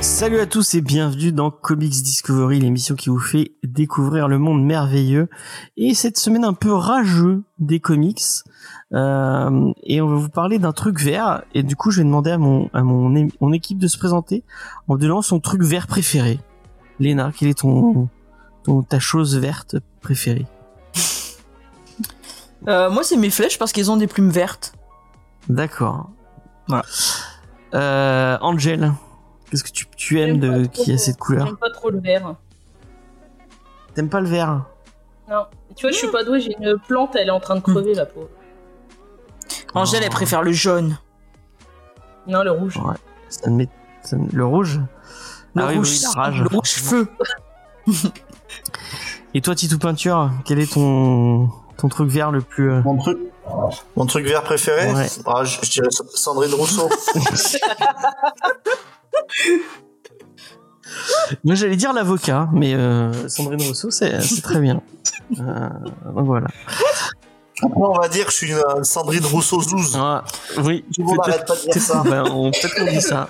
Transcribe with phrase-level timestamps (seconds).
[0.00, 4.64] Salut à tous et bienvenue dans Comics Discovery, l'émission qui vous fait découvrir le monde
[4.64, 5.28] merveilleux
[5.76, 8.22] et cette semaine un peu rageux des comics.
[8.94, 12.30] Euh, et on va vous parler d'un truc vert et du coup je vais demander
[12.30, 14.44] à mon à mon, mon équipe de se présenter
[14.86, 16.38] en donnant son truc vert préféré.
[17.00, 18.08] Léna, quelle est ton,
[18.62, 20.46] ton ta chose verte préférée
[22.66, 24.72] Euh, moi, c'est mes flèches parce qu'ils ont des plumes vertes.
[25.48, 26.10] D'accord.
[26.66, 26.84] Voilà.
[27.74, 28.92] Euh, Angel,
[29.50, 32.36] qu'est-ce que tu, tu aimes de qui a cette couleur J'aime pas trop le vert.
[33.94, 34.64] T'aimes pas le vert
[35.28, 35.44] Non.
[35.76, 37.94] Tu vois, je suis pas douée, j'ai une plante, elle est en train de crever,
[37.94, 38.30] la pauvre.
[39.74, 40.98] Angèle, elle préfère le jaune.
[42.26, 42.76] Non, le rouge.
[42.78, 42.94] Ouais.
[43.28, 43.68] Ça me met-
[44.02, 44.80] ça me- le rouge
[45.54, 46.40] Le Ah rouge, oui, la rage.
[46.40, 47.08] le rouge feu.
[49.34, 52.70] Et toi, Titou Peinture, quel est ton, ton truc vert le plus...
[52.70, 53.18] euh, Mon truc,
[53.96, 55.06] mon truc vert préféré Ouais.
[55.26, 56.88] ah, je, je dirais Sandrine Rousseau.
[61.44, 64.80] Moi, j'allais dire l'avocat, mais euh, Sandrine Rousseau, c'est très bien.
[65.40, 65.68] Euh,
[66.14, 66.46] donc voilà.
[67.64, 69.94] Après, on va dire que je suis une euh, Sandrine Rousseau Zouze.
[69.96, 70.24] Ah,
[70.64, 72.02] oui, Tout le monde pas de dire ça.
[72.08, 73.28] ben, on- peut-être qu'on dit ça.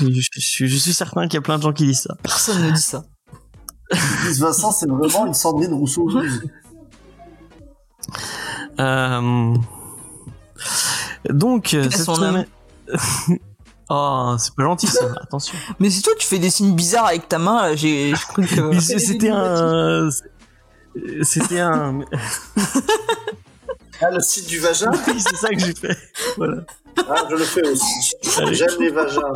[0.00, 2.14] Je, je- je- je suis certain qu'il y a plein de gens qui disent ça.
[2.22, 3.04] Personne ne dit ça.
[4.38, 6.42] Vincent, c'est vraiment une Sandrine Rousseau Zouze.
[8.78, 9.54] Euh,
[11.30, 12.46] donc, cette son semaine...
[13.90, 15.54] oh, c'est pas gentil ça, attention.
[15.80, 18.78] Mais si toi, tu fais des signes bizarres avec ta main, j'ai cru que.
[18.80, 20.08] C'est- C'était un...
[21.22, 22.00] C'était un...
[24.00, 25.96] Ah, le site du vagin Oui, c'est ça que j'ai fait.
[26.36, 26.62] Voilà.
[27.08, 28.12] ah, Je le fais aussi.
[28.52, 29.32] J'aime les vagins.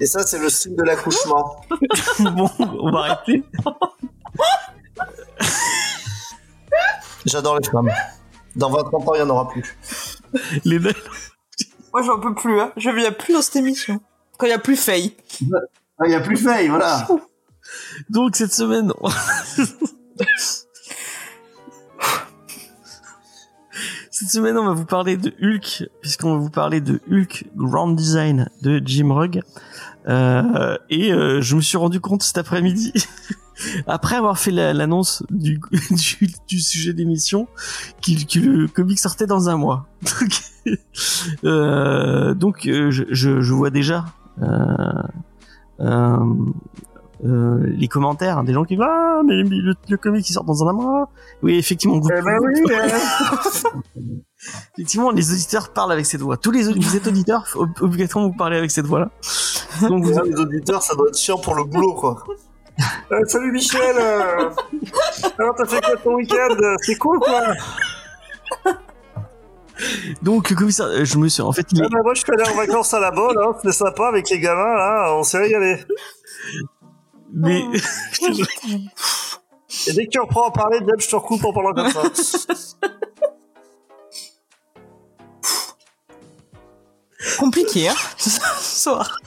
[0.00, 1.56] Et ça, c'est le signe de l'accouchement.
[2.18, 3.42] Bon, on va arrêter.
[7.26, 7.90] J'adore les femmes.
[8.56, 9.76] Dans 20 ans, il n'y en aura plus.
[10.64, 10.92] Les deux.
[11.92, 12.72] Moi, j'en peux plus, hein.
[12.76, 14.00] Je viens plus dans cette émission.
[14.38, 15.16] Quand il y a plus Faye.
[15.40, 15.48] Il
[16.08, 17.06] n'y a plus Faye, voilà.
[18.10, 18.92] Donc cette semaine,
[24.10, 27.88] cette semaine, on va vous parler de Hulk, puisqu'on va vous parler de Hulk Grand
[27.88, 29.42] Design de Jim Rugg.
[30.06, 32.92] Euh, et euh, je me suis rendu compte cet après-midi,
[33.86, 35.60] après avoir fait la- l'annonce du,
[36.46, 37.48] sujet d'émission,
[38.02, 39.88] que le comic sortait dans un mois.
[41.42, 44.04] Donc, euh, je, je vois déjà.
[47.24, 50.68] Euh, les commentaires des gens qui disent ah mais le, le comic qui sort dans
[50.68, 51.08] un mois.
[51.42, 52.62] Oui effectivement vous- Eh ben oui,
[54.76, 56.36] effectivement les auditeurs parlent avec cette voix.
[56.36, 57.44] Tous les vous êtes auditeurs
[57.80, 59.10] obligatoirement vous parlez avec cette voix là
[59.88, 62.22] donc vous, Déjà, les auditeurs, ça doit être chiant pour le boulot, quoi.
[63.10, 64.50] Euh, salut Michel euh,
[65.38, 67.40] Alors, t'as fait quoi ton week-end C'est cool, quoi.
[70.22, 72.44] Donc le commissaire je me suis en fait il Ah bah, Moi, je suis allé
[72.48, 75.78] en vacances à la bonne, hein, c'était sympa avec les gamins, là, on s'est régalé.
[77.34, 77.62] Mais
[79.86, 82.02] Et dès que tu reprends à parler, Deb, je te recoupe en parlant comme ça.
[87.38, 87.94] Compliqué, hein.
[88.16, 89.18] Ce soir.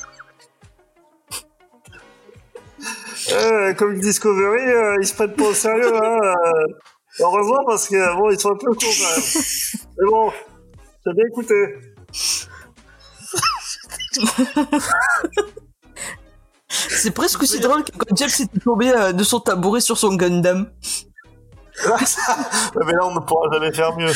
[3.31, 6.19] Euh, comme Discovery, euh, ils se prennent pas au sérieux, hein.
[6.23, 6.65] euh,
[7.19, 9.23] heureusement, parce que, bon, ils sont un peu cons, quand même.
[9.97, 10.31] Mais bon,
[11.05, 11.75] j'ai bien écouté.
[16.89, 20.15] C'est presque aussi drôle que quand Jeff s'était tombé euh, de son tabouret sur son
[20.15, 20.69] Gundam.
[21.85, 24.11] Mais là, on ne pourra jamais faire mieux.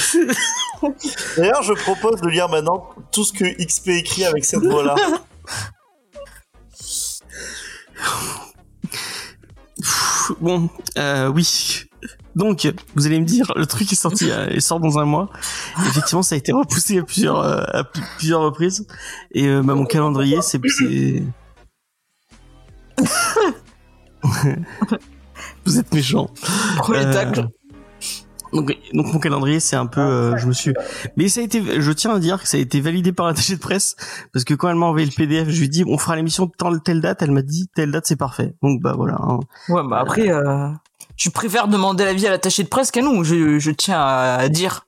[1.37, 4.95] D'ailleurs, je propose de lire maintenant tout ce que XP écrit avec cette voix-là.
[10.39, 11.85] Bon euh, oui
[12.35, 15.29] donc vous allez me dire le truc est sorti euh, il sort dans un mois
[15.87, 17.39] effectivement ça a été repoussé à plusieurs
[17.75, 18.85] à pl- plusieurs reprises
[19.33, 21.23] et euh, bah, mon calendrier c'est c'est-
[25.65, 26.29] vous êtes méchants
[26.77, 27.47] Premier Euh, tacle.
[28.53, 30.73] donc, donc mon calendrier c'est un peu euh, je me suis
[31.17, 33.55] mais ça a été je tiens à dire que ça a été validé par l'attaché
[33.55, 33.95] de presse
[34.33, 36.45] parce que quand elle m'a envoyé le PDF je lui ai dit on fera l'émission
[36.45, 39.39] de telle telle date elle m'a dit telle date c'est parfait donc bah voilà hein.
[39.69, 40.69] Ouais, bah après, euh,
[41.15, 44.87] tu préfères demander l'avis à l'attaché de presse qu'à nous, je, je tiens à dire.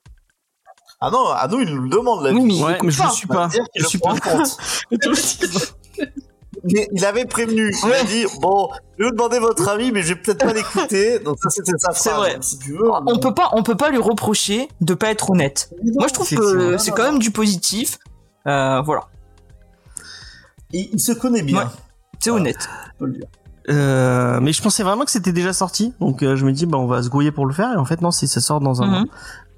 [1.00, 2.60] Ah non, à nous, ils nous le demandent, la Oui, vie.
[2.60, 3.06] mais- ouais mais je pas.
[3.07, 4.57] le suis pas je suis pas en compte.
[6.63, 7.74] mais il avait prévenu.
[7.86, 10.54] Il a dit bon, je vais vous demander votre avis, mais je vais peut-être pas
[10.54, 11.19] l'écouter.
[11.19, 12.01] Donc ça, c'était sa phrase.
[12.04, 12.38] C'est vrai.
[12.42, 12.89] Si tu veux.
[13.07, 15.69] On peut pas, on peut pas lui reprocher de pas être honnête.
[15.95, 17.98] Moi, je trouve que c'est quand même du positif.
[18.48, 19.04] Euh, voilà,
[20.71, 21.60] Il, il se connaît bien.
[21.60, 21.65] Ouais.
[22.19, 22.68] c'est honnête.
[22.95, 23.27] on peut le dire.
[23.69, 26.77] Euh, mais je pensais vraiment que c'était déjà sorti, donc euh, je me dis bah
[26.77, 28.81] on va se grouiller pour le faire et en fait non si ça sort dans
[28.81, 28.92] un Mhm.
[28.92, 29.04] mois.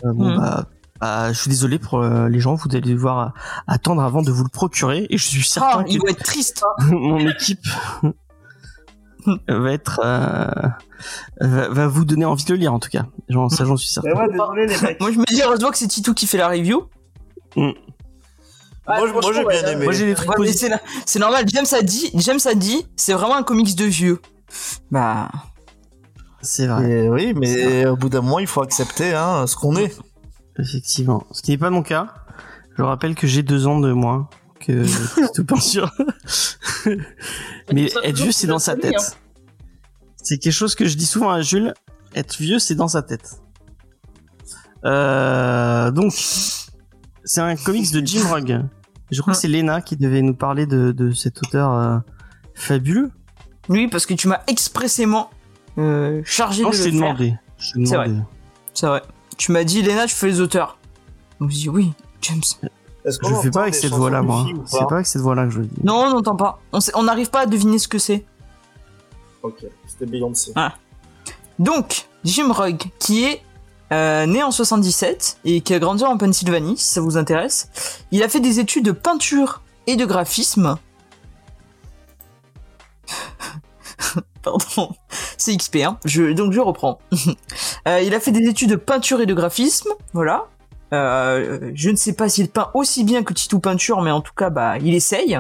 [0.06, 0.38] Euh, bon Mhm.
[0.38, 0.66] bah,
[1.02, 3.30] bah, je suis désolé pour euh, les gens, vous allez devoir euh,
[3.68, 6.24] attendre avant de vous le procurer et je suis certain Ah, que il doit être
[6.24, 6.64] triste.
[6.90, 7.66] mon équipe
[9.48, 10.46] va être euh,
[11.42, 13.06] va, va vous donner envie de le lire en tout cas.
[13.30, 14.10] J'en- ça j'en suis certain.
[14.14, 15.00] Mais ouais, désolé les mecs.
[15.00, 16.88] Moi, je me dis heureusement que c'est Titou qui fait la review.
[18.88, 19.84] Ah, moi, moi, j'ai bien ouais, aimé.
[19.86, 20.72] Moi j'ai des trucs Ouais, mais positifs.
[21.06, 21.44] c'est normal.
[21.52, 24.22] James a dit, James a dit, c'est vraiment un comics de vieux.
[24.92, 25.30] Bah,
[26.42, 29.76] C'est vrai, Et oui, mais au bout d'un moment, il faut accepter hein, ce qu'on
[29.76, 29.96] est.
[30.60, 31.26] effectivement.
[31.32, 32.14] Ce qui n'est pas mon cas.
[32.78, 34.30] Je rappelle que j'ai deux ans de moins
[34.60, 34.86] que
[35.34, 35.92] tout peinture.
[37.72, 39.18] Mais tu seras être vieux, c'est dans sa tête.
[40.18, 41.74] C'est quelque chose que je dis souvent à Jules.
[42.16, 43.42] Être vieux, c'est dans sa tête.
[44.86, 48.62] Euh, donc, c'est un comics de Jim Rugg.
[49.12, 51.98] Je crois que c'est Lena qui devait nous parler de, de cet auteur euh,
[52.56, 53.12] fabuleux.
[53.70, 55.30] oui, parce que tu m'as expressément
[55.78, 57.00] euh, chargé Non, de je le faire.
[57.00, 57.36] demandé.
[57.58, 58.20] Je t'ai C'est demandé.
[58.74, 59.02] C'est vrai.
[59.38, 60.78] Tu m'as dit, Léna, tu fais les auteurs.
[61.40, 62.42] Donc je dis oui, James.
[63.06, 64.46] Est-ce Je fais pas avec cette voix-là, moi.
[64.66, 65.82] C'est pas avec cette voix-là que je le dis.
[65.84, 66.60] Non, on n'entend pas.
[66.94, 68.26] On n'arrive pas à deviner ce que c'est.
[69.44, 70.54] Ok, c'était Beyoncé.
[71.60, 73.44] Donc, Jim Rugg, qui est
[73.94, 77.70] euh, né en 77 et qui a grandi en Pennsylvanie, si ça vous intéresse.
[78.12, 80.78] Il a fait des études de peinture et de graphisme.
[84.42, 84.90] Pardon,
[85.38, 86.00] c'est XP, hein.
[86.06, 87.00] Je, donc je reprends.
[87.88, 90.46] Euh, il a fait des études de peinture et de graphisme, voilà.
[90.94, 94.34] Euh, je ne sais pas s'il peint aussi bien que Titou Peinture, mais en tout
[94.36, 95.40] cas, bah, il essaye.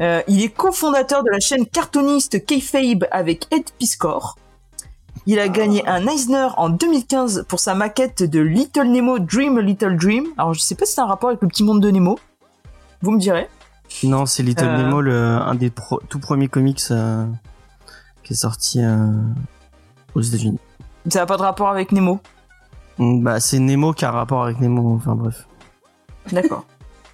[0.00, 4.36] Euh, il est cofondateur de la chaîne cartooniste Kayfabe avec Ed Piscor.
[5.26, 9.60] Il a gagné un Eisner en 2015 pour sa maquette de Little Nemo Dream a
[9.62, 10.26] Little Dream.
[10.38, 12.18] Alors je sais pas si c'est un rapport avec le petit monde de Nemo.
[13.02, 13.48] Vous me direz.
[14.04, 14.76] Non, c'est Little Euh.
[14.84, 17.26] Nemo, le, un des pro- tout premiers comics euh,
[18.22, 19.06] qui est sorti euh,
[20.14, 20.58] aux États-Unis.
[21.08, 22.20] Ça n'a pas de rapport avec Nemo.
[22.98, 24.94] Mm, Bah, c'est Nemo qui a rapport avec Nemo.
[24.96, 25.46] Enfin bref.
[26.32, 26.64] D'accord.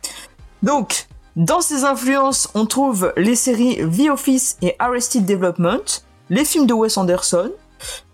[0.62, 1.06] Donc,
[1.36, 5.82] dans ses influences, on trouve les séries The Office et Arrested Development,
[6.30, 7.50] les films de Wes Anderson,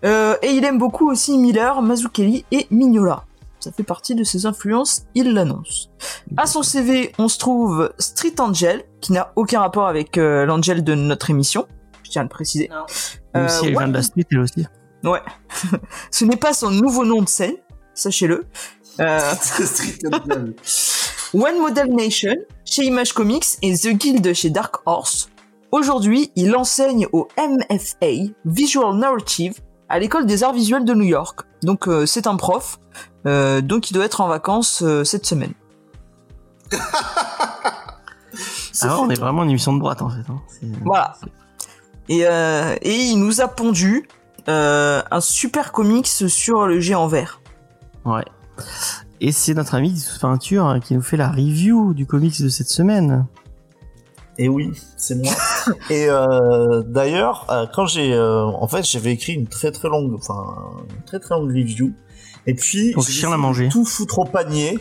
[0.03, 3.23] euh, et il aime beaucoup aussi Miller, Mazzucchelli et Mignola.
[3.59, 5.91] Ça fait partie de ses influences, il l'annonce.
[6.35, 10.83] À son CV, on se trouve Street Angel, qui n'a aucun rapport avec euh, l'Angel
[10.83, 11.67] de notre émission,
[12.03, 12.69] je tiens à le préciser.
[12.71, 12.85] Non.
[13.35, 14.65] Même Euh, si elle vient de la street, elle aussi.
[15.03, 15.21] Ouais.
[16.11, 17.55] Ce n'est pas son nouveau nom de scène,
[17.93, 18.45] sachez-le.
[18.99, 19.19] Euh.
[21.33, 25.29] One Model Nation chez Image Comics et The Guild chez Dark Horse.
[25.71, 29.55] Aujourd'hui, il enseigne au MFA Visual Narrative
[29.87, 31.41] à l'école des arts visuels de New York.
[31.63, 32.79] Donc euh, c'est un prof,
[33.25, 35.53] euh, donc il doit être en vacances euh, cette semaine.
[38.73, 40.29] C'est Ah, on est vraiment une émission de droite en fait.
[40.29, 40.41] hein.
[40.47, 41.15] C'est- Voilà.
[42.09, 47.41] Et, euh, et il nous a pondu euh, un super comics sur le géant vert.
[48.05, 48.25] Ouais.
[49.19, 52.49] Et c'est notre ami Sous Peinture hein, qui nous fait la review du comics de
[52.49, 53.25] cette semaine.
[54.39, 55.31] Et oui, c'est moi.
[55.91, 60.15] Et euh, d'ailleurs, euh, quand j'ai, euh, en fait, j'avais écrit une très très longue,
[60.15, 60.43] enfin,
[60.89, 61.93] une très très longue review.
[62.47, 62.95] Et puis,
[63.53, 63.69] j'ai.
[63.69, 64.79] Tout foutre au panier.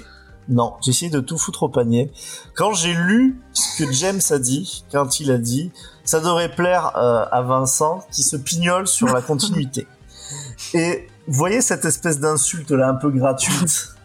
[0.48, 2.10] Non, j'ai essayé de tout foutre au panier.
[2.54, 5.70] Quand j'ai lu ce que James a dit, quand il a dit,
[6.04, 9.86] ça devrait plaire euh, à Vincent qui se pignole sur la continuité.
[10.74, 13.94] Et vous voyez cette espèce d'insulte là un peu gratuite?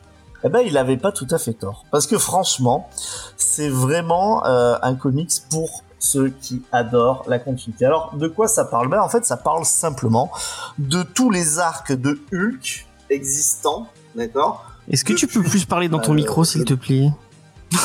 [0.44, 1.86] Eh ben, il avait pas tout à fait tort.
[1.90, 2.88] Parce que franchement,
[3.36, 7.84] c'est vraiment euh, un comics pour ceux qui adorent la continuité.
[7.86, 8.88] Alors, de quoi ça parle?
[8.90, 10.32] Ben, en fait, ça parle simplement
[10.78, 14.75] de tous les arcs de Hulk existants, d'accord?
[14.90, 17.10] Est-ce que tu peux plus parler dans ton Euh, micro s'il te plaît?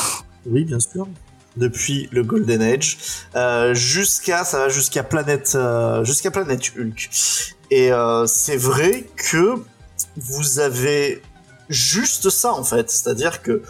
[0.45, 1.07] Oui, bien sûr.
[1.55, 2.97] Depuis le Golden Age,
[3.35, 7.09] euh, jusqu'à ça va jusqu'à planète euh, jusqu'à planète Hulk.
[7.69, 7.91] Et
[8.25, 9.55] c'est vrai que
[10.17, 11.21] vous avez
[11.69, 13.61] juste ça en fait, c'est-à-dire que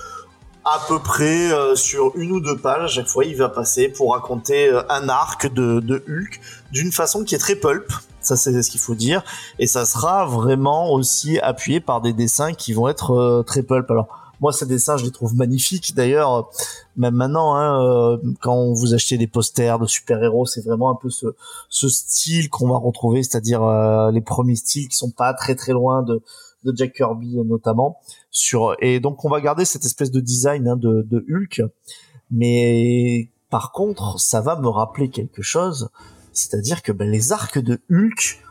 [0.64, 3.90] à peu près euh, sur une ou deux pages à chaque fois, il va passer
[3.90, 6.40] pour raconter euh, un arc de, de Hulk
[6.72, 7.92] d'une façon qui est très pulp.
[8.22, 9.24] Ça, c'est ce qu'il faut dire.
[9.60, 13.90] Et ça sera vraiment aussi appuyé par des dessins qui vont être euh, très pulp.
[13.90, 14.08] Alors,
[14.40, 15.94] moi, ces dessins, je les trouve magnifiques.
[15.96, 16.50] D'ailleurs,
[16.96, 21.10] même maintenant, hein, euh, quand vous achetez des posters de super-héros, c'est vraiment un peu
[21.10, 25.74] ce, style qu'on va retrouver, c'est-à-dire euh, les premiers styles qui sont pas très très
[25.74, 26.22] loin de,
[26.75, 28.00] Jack Kirby notamment.
[28.82, 31.63] Et donc on va garder cette espèce de design hein, de Hulk,
[32.32, 35.90] mais Par contre, ça va me rappeler quelque chose,
[36.34, 38.42] c'est-à-dire que ben, les arcs de Hulk,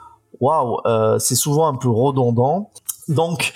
[0.41, 2.71] waouh, euh, c'est souvent un peu redondant.
[3.09, 3.53] Donc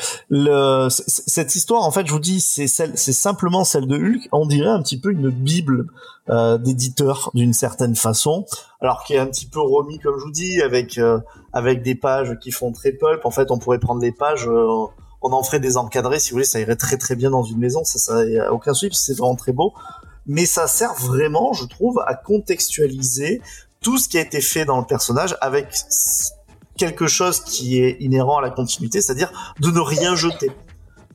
[0.89, 4.29] cette histoire, en fait, je vous dis, c'est simplement celle de Hulk.
[4.33, 5.87] On dirait un petit peu une bible
[6.29, 8.47] euh, d'éditeur d'une certaine façon,
[8.81, 11.21] alors qui est un petit peu remis, comme je vous dis, avec euh,
[11.53, 13.25] avec des pages qui font très pulp.
[13.25, 14.87] En fait, on pourrait prendre les pages, euh,
[15.23, 17.59] on en ferait des encadrés, si vous voulez, ça irait très très bien dans une
[17.59, 17.85] maison.
[17.85, 19.73] Ça, y a aucun souci, c'est vraiment très beau.
[20.27, 23.43] Mais ça sert vraiment, je trouve, à contextualiser
[23.85, 25.69] tout ce qui a été fait dans le personnage avec
[26.77, 30.51] quelque chose qui est inhérent à la continuité, c'est-à-dire de ne rien jeter.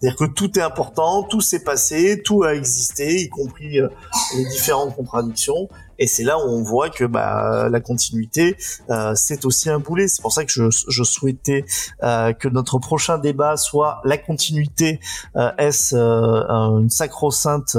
[0.01, 3.89] C'est-à-dire que tout est important, tout s'est passé, tout a existé, y compris euh,
[4.37, 5.67] les différentes contradictions.
[6.01, 8.55] Et c'est là où on voit que bah, la continuité,
[8.89, 10.07] euh, c'est aussi un boulet.
[10.07, 11.65] C'est pour ça que je, je souhaitais
[12.03, 15.01] euh, que notre prochain débat soit la continuité.
[15.35, 17.75] Euh, Est-ce euh, un- une sacro-sainte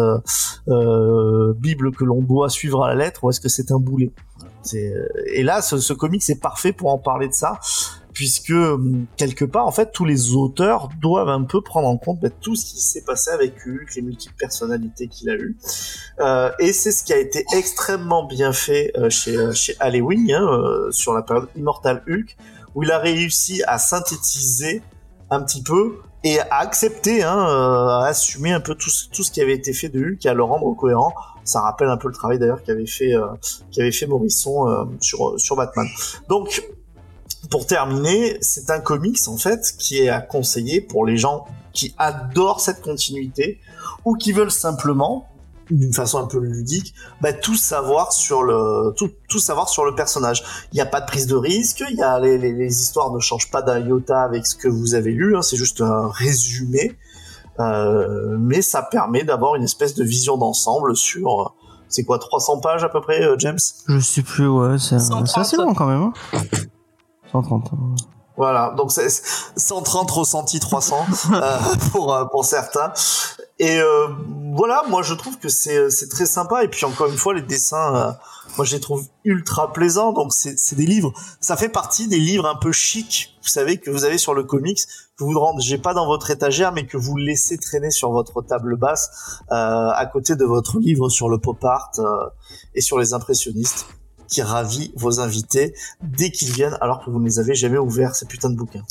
[0.69, 4.11] euh, Bible que l'on doit suivre à la lettre ou est-ce que c'est un boulet?
[4.73, 7.59] Et là, ce, comic, c'est parfait pour en parler de ça
[8.12, 12.21] puisque hum, quelque part en fait tous les auteurs doivent un peu prendre en compte
[12.21, 15.57] bah, tout ce qui s'est passé avec Hulk, les multiples personnalités qu'il a eues,
[16.19, 20.31] Euh, et c'est ce qui a été extrêmement bien fait euh, chez euh, chez Halloween
[20.33, 22.37] hein, euh, sur la période Immortal Hulk,
[22.75, 24.83] où il a réussi à synthétiser
[25.31, 29.23] un petit peu et à accepter, hein, euh, à assumer un peu tout, ce- tout
[29.23, 31.15] ce qui avait été fait de Hulk et à le rendre cohérent.
[31.45, 33.27] Ça rappelle un peu le travail d'ailleurs qu'avait fait euh,
[33.73, 35.87] qu'avait fait Morrison euh, sur sur Batman.
[36.29, 36.62] Donc
[37.50, 41.95] pour terminer, c'est un comics en fait qui est à conseiller pour les gens qui
[41.99, 43.59] adorent cette continuité
[44.05, 45.27] ou qui veulent simplement
[45.71, 49.95] d'une façon un peu ludique, bah, tout savoir sur le tout, tout savoir sur le
[49.95, 50.43] personnage.
[50.73, 53.12] Il n'y a pas de prise de risque, il y a les, les, les histoires
[53.12, 56.09] ne changent pas d'un iota avec ce que vous avez lu, hein, c'est juste un
[56.09, 56.97] résumé,
[57.61, 61.55] euh, mais ça permet d'avoir une espèce de vision d'ensemble sur
[61.89, 63.59] c'est quoi 300 pages à peu près, euh, James?
[63.89, 65.39] Je sais plus, ouais, c'est c'est 130.
[65.39, 66.03] assez long quand même.
[66.03, 66.12] Hein
[67.33, 67.71] 130.
[67.73, 67.77] hein.
[68.41, 71.05] Voilà, donc c'est 130 ressentis 300
[71.35, 71.59] euh,
[71.93, 72.91] pour euh, pour certains.
[73.59, 74.09] Et euh,
[74.55, 76.65] voilà, moi je trouve que c'est c'est très sympa.
[76.65, 78.13] Et puis encore une fois, les dessins, euh,
[78.57, 80.15] moi je les trouve ultra plaisants.
[80.15, 83.77] Donc c'est c'est des livres, ça fait partie des livres un peu chics, vous savez
[83.77, 84.81] que vous avez sur le comics,
[85.19, 88.41] que vous ne rangez pas dans votre étagère, mais que vous laissez traîner sur votre
[88.41, 92.27] table basse, euh, à côté de votre livre sur le pop art euh,
[92.75, 93.85] et sur les impressionnistes
[94.31, 98.15] qui ravit vos invités dès qu'ils viennent alors que vous ne les avez jamais ouverts
[98.15, 98.83] ces putains de bouquins.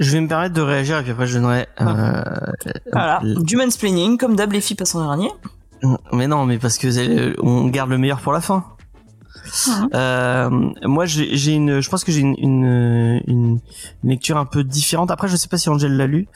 [0.00, 1.66] Je vais me permettre de réagir et puis après je donnerai.
[1.80, 2.22] Euh,
[2.92, 5.28] Voilà, l- du mansplaining, comme d'hab, les filles passent en dernier.
[6.12, 8.64] Mais non, mais parce que euh, on garde le meilleur pour la fin.
[9.94, 10.50] Euh,
[10.84, 13.60] moi, j'ai une, je pense que j'ai une, une, une
[14.04, 15.10] lecture un peu différente.
[15.10, 16.28] Après, je sais pas si Angel l'a lu,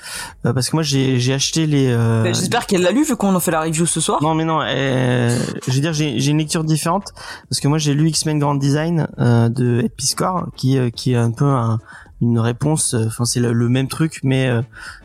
[0.44, 1.88] euh, parce que moi, j'ai acheté les.
[1.88, 4.22] euh, Ben, J'espère qu'elle l'a lu, vu qu'on en fait la review ce soir.
[4.22, 4.60] Non, mais non.
[4.62, 7.12] euh, je veux dire, j'ai une lecture différente
[7.48, 11.12] parce que moi, j'ai lu X-Men Grand Design euh, de Ed Piscor, qui euh, qui
[11.12, 11.78] est un peu un,
[12.20, 12.94] une réponse.
[12.94, 14.62] Enfin, c'est le, le même truc, mais euh,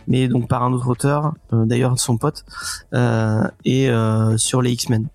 [0.07, 2.43] mais donc par un autre auteur, euh, d'ailleurs son pote,
[2.93, 5.07] euh, et euh, sur les X-Men.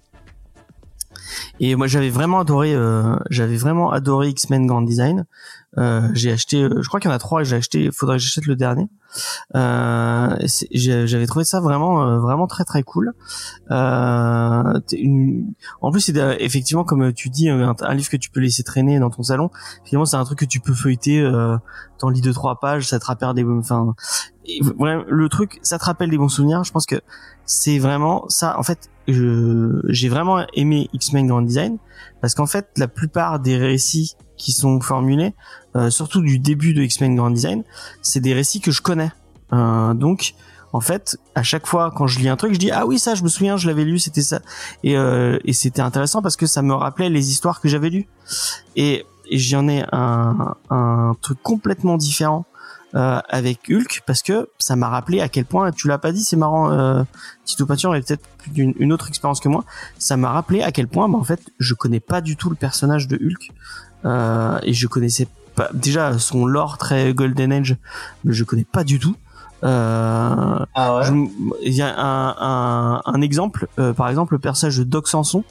[1.60, 5.24] Et moi j'avais vraiment adoré, euh, j'avais vraiment adoré X-Men Grand Design.
[5.78, 7.84] Euh, j'ai acheté, euh, je crois qu'il y en a trois j'ai acheté.
[7.84, 8.88] Il faudrait que j'achète le dernier.
[9.54, 10.36] Euh,
[10.72, 13.12] j'avais trouvé ça vraiment, euh, vraiment très très cool.
[13.70, 18.62] Euh, une- En plus, c'est effectivement comme tu dis, un, livre que tu peux laisser
[18.62, 19.50] traîner dans ton salon.
[19.84, 21.20] Finalement, c'est un truc que tu peux feuilleter.
[21.20, 21.56] Euh,
[21.98, 23.94] T'en lis deux trois pages, ça te rappelle des, enfin,
[24.46, 26.62] le truc, ça te rappelle des bons souvenirs.
[26.62, 27.00] Je pense que
[27.46, 28.58] c'est vraiment ça.
[28.58, 31.78] En fait, j'ai vraiment aimé X-Men Grand Design
[32.20, 35.34] parce qu'en fait, la plupart des récits qui sont formulés,
[35.76, 37.62] euh, surtout du début de X-Men Grand Design,
[38.00, 39.10] c'est des récits que je connais.
[39.52, 40.34] Euh, donc,
[40.72, 43.14] en fait, à chaque fois quand je lis un truc, je dis ah oui ça,
[43.14, 44.40] je me souviens, je l'avais lu, c'était ça.
[44.84, 48.08] Et, euh, c'était intéressant parce que ça me rappelait les histoires que j'avais lues.
[48.74, 52.44] Et, j'en ai un, truc complètement différent
[52.94, 56.36] avec Hulk parce que ça m'a rappelé à quel point tu l'as pas dit, c'est
[56.36, 56.70] marrant.
[56.70, 57.02] Euh,
[57.44, 59.64] Tito Peinture avait peut-être une autre expérience que moi.
[59.98, 62.54] Ça m'a rappelé à quel point, bah, en fait, je connais pas du tout le
[62.54, 63.50] personnage de Hulk
[64.64, 65.26] et je connaissais
[65.56, 67.76] pas déjà son lore très Golden Age,
[68.24, 69.16] mais je connais pas du tout.
[69.64, 71.02] Euh, Ah
[71.62, 75.42] Il y a un, un, un exemple, euh, par exemple le personnage de Doc Samson.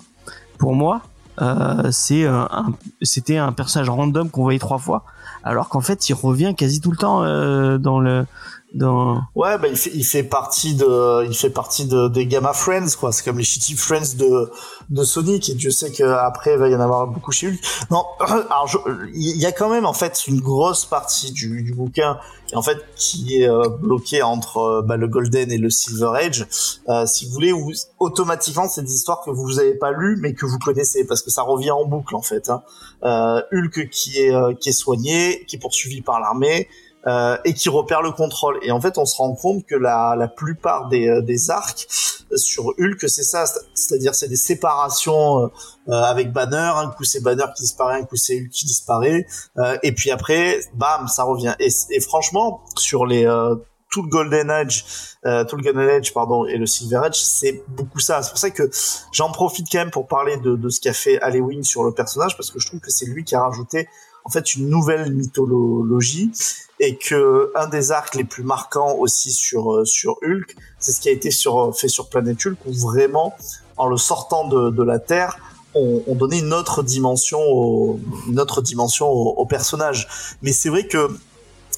[0.58, 1.02] Pour moi,
[1.42, 5.04] euh, c'est euh, un, c'était un personnage random qu'on voyait trois fois,
[5.44, 8.26] alors qu'en fait il revient quasi tout le temps euh, dans le
[8.76, 12.54] dans Ouais, bah il fait, il fait partie de, il fait partie de, des Gamma
[12.54, 13.12] Friends, quoi.
[13.12, 14.52] C'est comme les Shitty Friends de,
[14.90, 15.50] de Sonic.
[15.50, 17.60] Et Dieu sait qu'après, il va y en avoir beaucoup chez Hulk.
[17.90, 18.70] Non, alors,
[19.14, 22.20] il y a quand même, en fait, une grosse partie du, du bouquin,
[22.54, 26.46] en fait, qui est euh, bloquée entre euh, bah, le Golden et le Silver Age.
[26.90, 30.34] Euh, si vous voulez, où automatiquement, c'est des histoires que vous avez pas lues, mais
[30.34, 32.50] que vous connaissez, parce que ça revient en boucle, en fait.
[32.50, 32.62] Hein.
[33.04, 36.68] Euh, Hulk qui est, euh, qui est soigné, qui est poursuivi par l'armée,
[37.08, 38.58] euh, et qui repère le contrôle.
[38.64, 41.88] Et en fait, on se rend compte que la, la plupart des, euh, des arcs
[42.36, 45.48] sur Hulk, c'est ça, c'est- c'est-à-dire c'est des séparations euh,
[45.90, 46.72] euh, avec Banner.
[46.76, 50.10] Un coup c'est Banner qui disparaît, un coup c'est Hulk qui disparaît, euh, et puis
[50.12, 51.54] après, bam, ça revient.
[51.60, 53.56] Et, franchement, sur les euh,
[53.92, 54.84] tout le Golden Age,
[55.26, 58.22] euh, tout le Golden Age, pardon, et le Silver Age, c'est beaucoup ça.
[58.24, 58.70] C'est pour ça que
[59.14, 62.36] j'en profite quand même pour parler de, de ce qu'a fait Halloween sur le personnage,
[62.36, 63.88] parce que je trouve que c'est lui qui a rajouté
[64.26, 66.32] en fait une nouvelle mythologie
[66.80, 71.00] et que un des arcs les plus marquants aussi sur euh, sur Hulk, c'est ce
[71.00, 73.34] qui a été sur fait sur Planète Hulk où vraiment
[73.78, 75.38] en le sortant de, de la Terre,
[75.74, 80.08] on, on donnait une autre dimension au, une autre dimension au, au personnage.
[80.42, 81.10] Mais c'est vrai que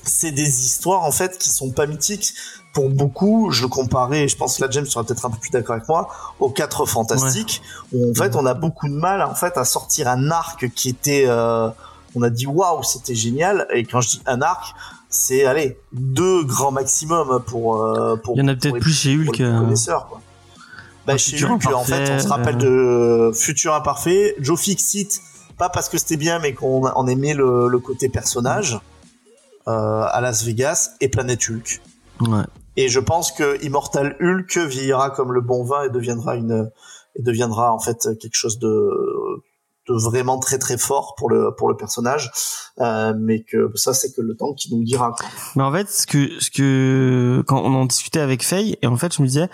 [0.04, 2.34] c'est des histoires en fait qui sont pas mythiques
[2.74, 3.50] pour beaucoup.
[3.52, 5.88] Je le comparais, je pense que la James sera peut-être un peu plus d'accord avec
[5.90, 7.62] moi, aux quatre fantastiques
[7.94, 10.90] où en fait on a beaucoup de mal en fait à sortir un arc qui
[10.90, 11.70] était euh,
[12.18, 14.76] on a dit waouh c'était génial et quand je dis un arc
[15.10, 19.16] c'est allez deux grands maximum pour euh, pour il y en a peut-être plus chez
[19.16, 20.22] Hulk euh, connaisseurs, quoi.
[21.06, 25.22] Bah, un chez Hulk, en fait, on se rappelle de Futur Imparfait, Joe Fixit,
[25.58, 28.78] pas parce que c'était bien, mais qu'on on aimait le, le côté personnage,
[29.70, 31.82] euh, à Las Vegas, et Planète Hulk.
[32.22, 32.44] ouais.
[32.76, 36.70] Et je pense que Immortal Hulk vieillira comme le bon vin et deviendra une,
[37.16, 38.92] et deviendra, en fait, quelque chose de,
[39.90, 42.32] vraiment très très fort pour le, pour le personnage,
[42.80, 45.16] euh, mais que ça, c'est que le temps qui nous dira.
[45.56, 48.98] Mais en fait, ce que, ce que, quand on en discutait avec Faye, et en
[48.98, 49.50] fait, je me disais,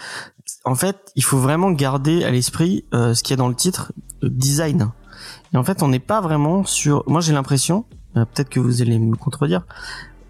[0.65, 3.55] en fait, il faut vraiment garder à l'esprit euh, ce qu'il y a dans le
[3.55, 4.91] titre, design.
[5.53, 7.03] Et en fait, on n'est pas vraiment sur.
[7.07, 7.85] Moi, j'ai l'impression,
[8.17, 9.65] euh, peut-être que vous allez me contredire,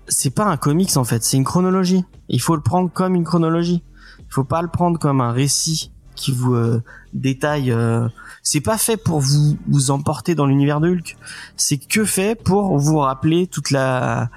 [0.08, 2.04] c'est pas un comics en fait, c'est une chronologie.
[2.28, 3.84] Il faut le prendre comme une chronologie.
[4.20, 5.93] Il faut pas le prendre comme un récit
[6.24, 6.82] qui vous euh,
[7.14, 7.72] détaille.
[7.72, 8.08] euh,
[8.44, 11.18] C'est pas fait pour vous vous emporter dans l'univers de Hulk.
[11.58, 14.30] C'est que fait pour vous rappeler toute la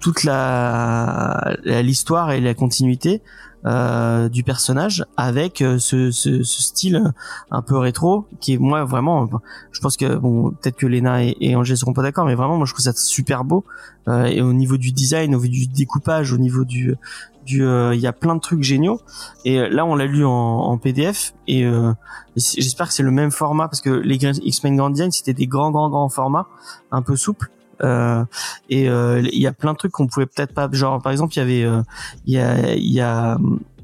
[0.00, 3.22] toute la l'histoire et la continuité
[3.66, 7.14] euh, du personnage avec euh, ce, ce, ce style
[7.50, 9.26] un peu rétro qui est moi vraiment
[9.72, 12.58] je pense que bon peut-être que Lena et, et Angèle seront pas d'accord mais vraiment
[12.58, 13.64] moi je trouve ça super beau.
[14.06, 16.94] Euh, et au niveau du design au niveau du découpage au niveau du
[17.46, 19.00] du euh, il y a plein de trucs géniaux.
[19.46, 21.64] Et là on l'a lu en, en PDF et
[22.36, 25.88] j'espère que c'est le même format parce que les X-Men Grand c'était des grands grands
[25.88, 26.48] grands formats
[26.90, 27.50] un peu souples
[27.82, 28.24] euh,
[28.70, 31.34] et euh, il y a plein de trucs qu'on pouvait peut-être pas genre par exemple
[31.34, 31.82] il y avait euh,
[32.26, 33.38] il y a il y a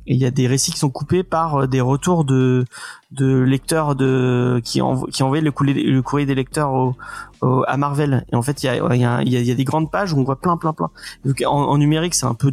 [0.07, 2.65] il y a des récits qui sont coupés par euh, des retours de
[3.13, 6.97] de lecteurs de qui envo- qui envoyaient le courrier, le courrier des lecteurs au,
[7.43, 9.41] au- à Marvel et en fait il y a il y a, il y a-
[9.41, 10.91] y a des grandes pages où on voit plein plein plein
[11.25, 12.53] donc en, en numérique c'est un peu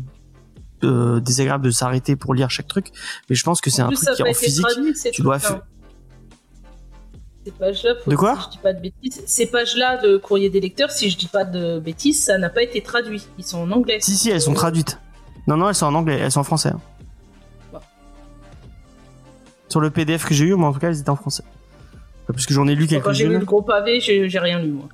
[0.83, 2.91] euh, désagréable de s'arrêter pour lire chaque truc
[3.29, 5.39] mais je pense que c'est un truc qui en physique traduit, tu dois.
[7.47, 9.23] Ces pages-là, De quoi si je dis pas de bêtises.
[9.25, 12.61] Ces pages-là de courrier des lecteurs, si je dis pas de bêtises, ça n'a pas
[12.61, 13.25] été traduit.
[13.37, 13.99] Ils sont en anglais.
[14.01, 14.99] si si elles sont traduites
[15.47, 16.81] non non elles sont en anglais elles sont en français hein.
[17.71, 17.79] Bon.
[19.69, 21.43] sur le PDF que j'ai eu moi en tout cas elles étaient en français
[22.27, 24.71] parce que j'en ai lu Quand j'ai lu quelques-unes le gros pavé, j'ai rien lu,
[24.71, 24.89] moi.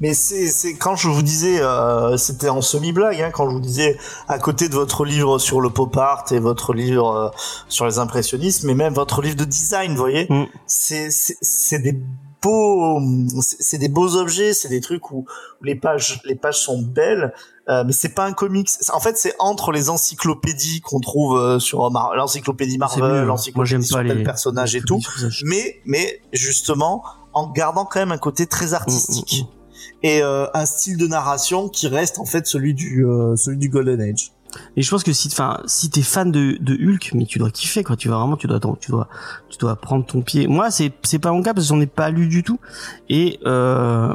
[0.00, 3.96] Mais c'est quand je vous disais, euh, c'était en semi-blague, hein, quand je vous disais
[4.28, 7.28] à côté de votre livre sur le pop art et votre livre euh,
[7.68, 10.44] sur les impressionnistes, mais même votre livre de design, vous voyez, Mm.
[10.66, 11.96] c'est des
[12.42, 13.00] beaux,
[13.40, 15.24] c'est des beaux objets, c'est des trucs où,
[15.60, 17.32] où les pages les pages sont belles.
[17.70, 18.68] Euh, mais c'est pas un comics.
[18.92, 23.86] En fait, c'est entre les encyclopédies qu'on trouve euh, sur Mar- l'encyclopédie Marvel, j'aime l'encyclopédie
[23.86, 25.00] sur tel les personnage et tout.
[25.46, 27.02] Mais, mais justement,
[27.32, 29.63] en gardant quand même un côté très artistique Mm, mm,
[30.04, 33.70] et euh, un style de narration qui reste en fait celui du euh, celui du
[33.70, 34.32] Golden Age.
[34.76, 37.50] Et je pense que si, enfin, si t'es fan de, de Hulk, mais tu dois
[37.50, 37.96] kiffer, quoi.
[37.96, 39.08] Tu vas vraiment, tu dois, tu dois,
[39.48, 40.46] tu dois prendre ton pied.
[40.46, 42.60] Moi, c'est, c'est pas mon cas parce que j'en ai pas lu du tout.
[43.08, 44.14] Et euh,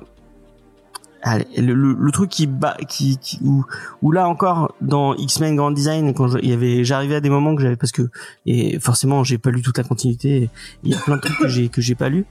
[1.38, 3.66] le, le, le truc qui bat, qui, qui où,
[4.02, 7.56] où là encore dans X-Men Grand Design, quand il y avait, j'arrivais à des moments
[7.56, 8.10] que j'avais parce que
[8.46, 10.50] et forcément j'ai pas lu toute la continuité.
[10.84, 12.26] Il y a plein de trucs que j'ai que j'ai pas lu.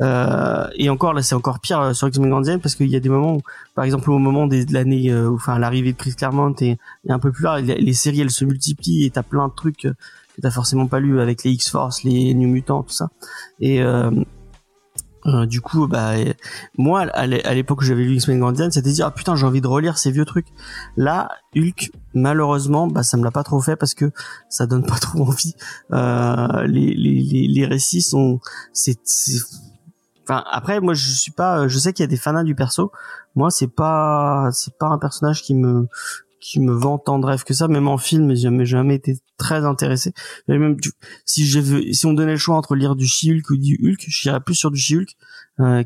[0.00, 2.96] Euh, et encore là, c'est encore pire euh, sur X-Men Grand Design parce qu'il y
[2.96, 3.42] a des moments où,
[3.74, 7.18] par exemple, au moment des, de l'année, euh, enfin l'arrivée de Chris Claremont et, un
[7.18, 9.94] peu plus tard, les, les séries elles se multiplient et t'as plein de trucs euh,
[10.34, 13.08] que t'as forcément pas lu avec les X-Force, les New Mutants, tout ça.
[13.60, 14.10] Et euh,
[15.26, 16.12] Euh, du coup, bah,
[16.76, 19.46] moi, à l'é- à l'époque où j'avais lu X-Men Design, c'était dire, ah putain, j'ai
[19.46, 20.48] envie de relire ces vieux trucs.
[20.96, 24.10] Là, Hulk, malheureusement, bah, ça me l'a pas trop fait parce que
[24.50, 25.54] ça donne pas trop envie.
[25.92, 28.40] Euh, les, les, les, les récits sont,
[28.74, 28.98] c'est,
[30.24, 32.92] enfin, après, moi, je suis pas, je sais qu'il y a des fanats du perso.
[33.34, 35.88] Moi, c'est pas, c'est pas un personnage qui me,
[36.46, 39.18] qui me vend tant de rêves que ça, même en film, j'ai jamais, jamais été
[39.38, 40.12] très intéressé.
[40.46, 40.76] Même,
[41.24, 44.40] si j'ai si on donnait le choix entre lire du She-Hulk ou du Hulk, j'irais
[44.40, 45.16] plus sur du She-Hulk,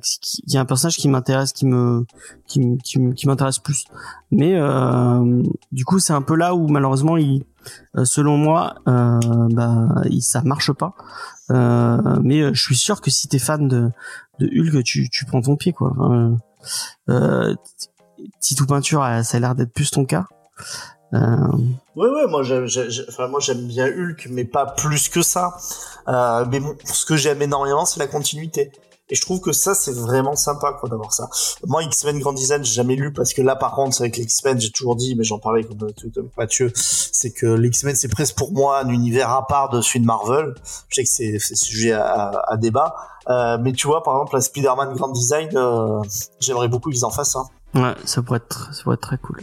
[0.03, 0.19] qui-
[0.49, 2.05] qui est un personnage qui m'intéresse, qui me,
[2.49, 3.85] qui, qui, qui m'intéresse plus.
[4.33, 7.45] Mais euh, du coup, c'est un peu là où malheureusement, il,
[7.97, 9.21] euh, selon moi, euh,
[9.53, 10.95] bah, il, ça marche pas.
[11.53, 13.91] Euh, mais euh, je suis sûr que si t'es fan de,
[14.41, 15.95] de Hulk, tu, tu prends ton pied, quoi.
[17.09, 17.55] Euh,
[18.41, 20.27] Titou Peinture, ça a l'air d'être plus ton cas.
[21.15, 21.19] Euh,
[21.97, 25.23] Ouais, ouais, moi j'aime, j'ai- j'ai- enfin, moi j'aime bien Hulk, mais pas plus que
[25.23, 25.57] ça.
[26.07, 28.71] Euh, mais bon, ce que j'aime énormément, c'est la continuité.
[29.11, 31.31] Et je trouve que ça, c'est vraiment sympa, quoi, d'avoir ça.
[31.67, 34.61] Moi, X-Men Grand Design, j'ai jamais lu parce que là, par contre, avec les X-Men,
[34.61, 35.79] j'ai toujours dit, mais j'en parlais comme,
[36.15, 39.81] comme Mathieu, c'est que les X-Men, c'est presque pour moi un univers à part de
[39.81, 40.55] celui de Marvel.
[40.91, 42.95] Je sais que c'est, sujet à, à, débat.
[43.31, 46.03] Euh, mais tu vois, par exemple, la Spider-Man Grand Design, euh,
[46.39, 47.47] j'aimerais beaucoup qu'ils en fassent un.
[47.75, 49.43] Ouais, ça pourrait être, ça pourrait être très cool.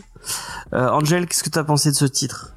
[0.73, 2.53] Euh, Angel, qu'est-ce que t'as pensé de ce titre?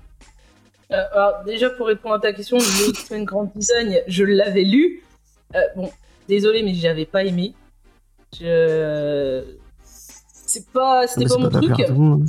[0.91, 5.05] Euh, alors, déjà, pour répondre à ta question, le X-Men Grand Design, je l'avais lu.
[5.55, 5.91] Euh, bon,
[6.29, 7.55] désolé, mais j'avais pas aimé.
[8.39, 9.43] Je...
[10.47, 11.79] C'est pas, c'était Mais pas mon truc.
[11.79, 12.29] le monde.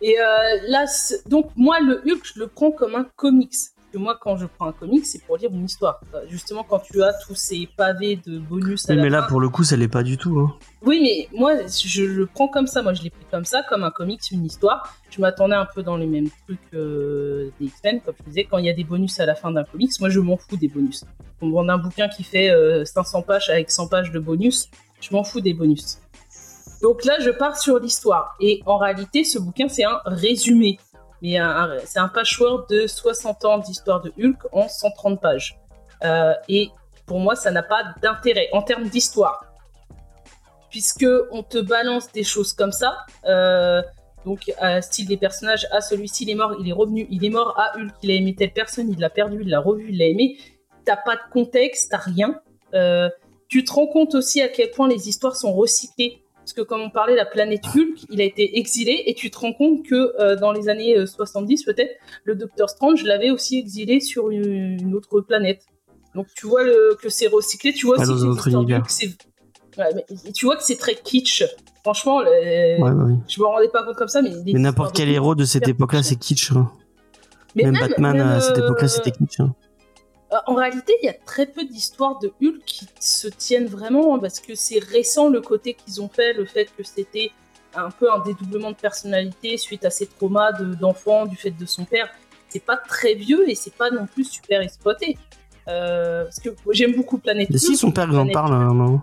[0.00, 0.24] Et euh,
[0.68, 0.86] là,
[1.26, 3.52] donc moi, le Hulk, je le prends comme un comics.
[3.92, 5.98] Que moi, quand je prends un comics, c'est pour lire une histoire.
[6.14, 9.22] Euh, Justement, quand tu as tous ces pavés de bonus à Oui, la mais là,
[9.22, 9.28] fin.
[9.28, 10.38] pour le coup, ça l'est pas du tout.
[10.40, 10.54] Hein.
[10.82, 12.82] Oui, mais moi, je le prends comme ça.
[12.82, 14.94] Moi, je l'ai pris comme ça, comme un comics, une histoire.
[15.08, 18.44] Je m'attendais un peu dans les mêmes trucs euh, des X-Men, comme je disais.
[18.44, 20.58] Quand il y a des bonus à la fin d'un comics, moi, je m'en fous
[20.58, 21.04] des bonus.
[21.40, 24.68] On me vend un bouquin qui fait euh, 500 pages avec 100 pages de bonus.
[25.00, 25.98] Je m'en fous des bonus.
[26.82, 28.36] Donc là, je pars sur l'histoire.
[28.40, 30.78] Et en réalité, ce bouquin, c'est un résumé.
[31.22, 31.38] Mais
[31.84, 35.58] c'est un patchwork de 60 ans d'histoire de Hulk en 130 pages.
[36.04, 36.70] Euh, et
[37.06, 39.48] pour moi, ça n'a pas d'intérêt en termes d'histoire
[40.70, 42.98] puisque on te balance des choses comme ça.
[43.24, 43.82] Euh,
[44.24, 47.30] donc, à style des personnages, ah, celui-ci, il est mort, il est revenu, il est
[47.30, 49.98] mort, ah, Hulk, il a aimé telle personne, il l'a perdu, il l'a revu, il
[49.98, 50.38] l'a aimé.
[50.84, 52.40] T'as pas de contexte, t'as rien.
[52.74, 53.08] Euh,
[53.48, 56.22] tu te rends compte aussi à quel point les histoires sont recyclées.
[56.48, 59.36] Parce que, comme on parlait, la planète Hulk, il a été exilé, et tu te
[59.38, 61.90] rends compte que euh, dans les années euh, 70, peut-être,
[62.24, 65.66] le Docteur Strange l'avait aussi exilé sur une, une autre planète.
[66.14, 68.40] Donc, tu vois le, que c'est recyclé, tu vois aussi que
[69.76, 71.44] Ouais, mais tu vois que c'est très kitsch.
[71.82, 72.30] Franchement, le-
[72.82, 73.16] Ouais, bah oui.
[73.28, 74.30] je me rendais pas compte comme ça, mais.
[74.46, 76.52] Mais n'importe quel héros de cette époque-là, c'est kitsch.
[76.52, 76.72] hein.
[77.56, 79.40] Mais même, Batman même, à cette euh, époque-là, c'était kitsch.
[79.40, 79.54] hein.
[80.32, 84.14] Euh, En réalité, il y a très peu d'histoires de Hulk qui se tiennent vraiment
[84.14, 87.30] hein, parce que c'est récent le côté qu'ils ont fait, le fait que c'était
[87.74, 91.66] un peu un dédoublement de personnalité suite à ses traumas de- d'enfant du fait de
[91.66, 92.08] son père.
[92.48, 95.18] C'est pas très vieux et c'est pas non plus super exploité.
[95.68, 99.02] Euh, parce que j'aime beaucoup Planète Mais si, son père, en parle à un moment.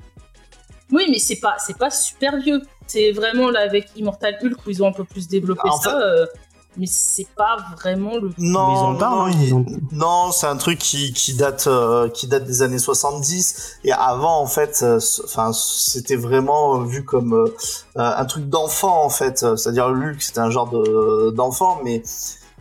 [0.92, 2.62] Oui, mais c'est pas, c'est pas super vieux.
[2.88, 6.02] C'est vraiment là avec Immortal Hulk où ils ont un peu plus développé Ah, ça.
[6.02, 6.26] euh,
[6.78, 8.32] mais c'est pas vraiment le.
[8.38, 9.32] Non, non, parlent, non, hein,
[9.92, 13.92] il- non, c'est un truc qui, qui date euh, qui date des années 70 et
[13.92, 17.46] avant en fait, euh, enfin c'était vraiment vu comme euh,
[17.98, 22.02] euh, un truc d'enfant en fait, c'est-à-dire Hulk c'était un genre de d'enfant, mais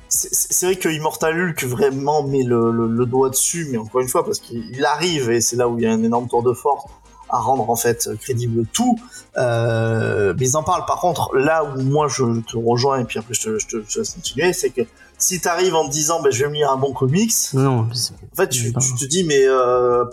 [0.08, 4.08] c'est- vrai que Immortal Hulk vraiment met le, le, le doigt dessus, mais encore une
[4.08, 6.42] fois parce qu'il il arrive et c'est là où il y a un énorme tour
[6.42, 6.84] de force
[7.34, 8.98] à rendre en fait crédible tout.
[9.36, 10.86] Euh, mais ils en parlent.
[10.86, 13.76] Par contre, là où moi je te rejoins et puis après je te, je te,
[13.86, 14.82] je te laisse continuer, c'est que
[15.18, 18.36] si t'arrives en te disant bah, je vais me lire un bon comics, Non, en
[18.36, 20.04] fait tu, te dis mais euh,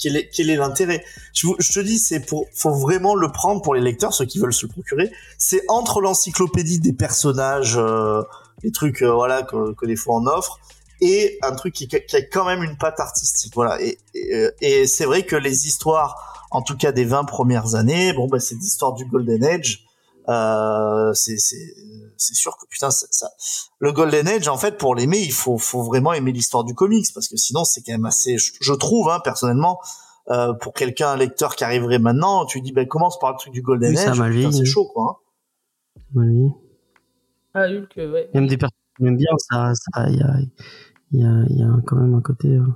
[0.00, 1.04] quel est quel est l'intérêt?
[1.34, 4.38] Je, je te dis c'est pour faut vraiment le prendre pour les lecteurs ceux qui
[4.38, 5.10] veulent se le procurer.
[5.36, 8.22] C'est entre l'encyclopédie des personnages, euh,
[8.62, 10.58] les trucs euh, voilà que, que des fois on offre
[11.00, 13.52] et un truc qui, qui a quand même une patte artistique.
[13.54, 13.80] Voilà.
[13.80, 18.12] Et, et, et c'est vrai que les histoires, en tout cas des 20 premières années,
[18.12, 19.84] bon, bah, c'est l'histoire du Golden Age.
[20.28, 21.74] Euh, c'est, c'est,
[22.18, 23.30] c'est sûr que putain, ça, ça-
[23.78, 27.06] le Golden Age, en fait, pour l'aimer, il faut, faut vraiment aimer l'histoire du comics
[27.14, 29.80] parce que sinon, c'est quand même assez, je, je trouve, hein, personnellement,
[30.30, 33.54] euh, pour quelqu'un, un lecteur qui arriverait maintenant, tu dis, ben, commence par le truc
[33.54, 34.52] du Golden Oui, ça Age.
[34.52, 35.22] c'est chaud, quoi.
[35.96, 36.00] hein.
[36.14, 36.50] oui.
[37.54, 38.28] Ah, Hulk, ouais.
[38.34, 40.34] Même des personnes qui m'aiment bien, ça, ça, il y a,
[41.12, 42.48] il y a, il y a quand même un côté.
[42.48, 42.66] euh,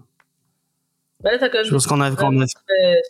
[1.20, 3.02] Bah, quand même Je pense qu'on a, quand on a- très.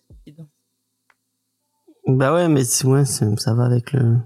[2.06, 4.16] Bah ouais, mais ouais, ça va avec le.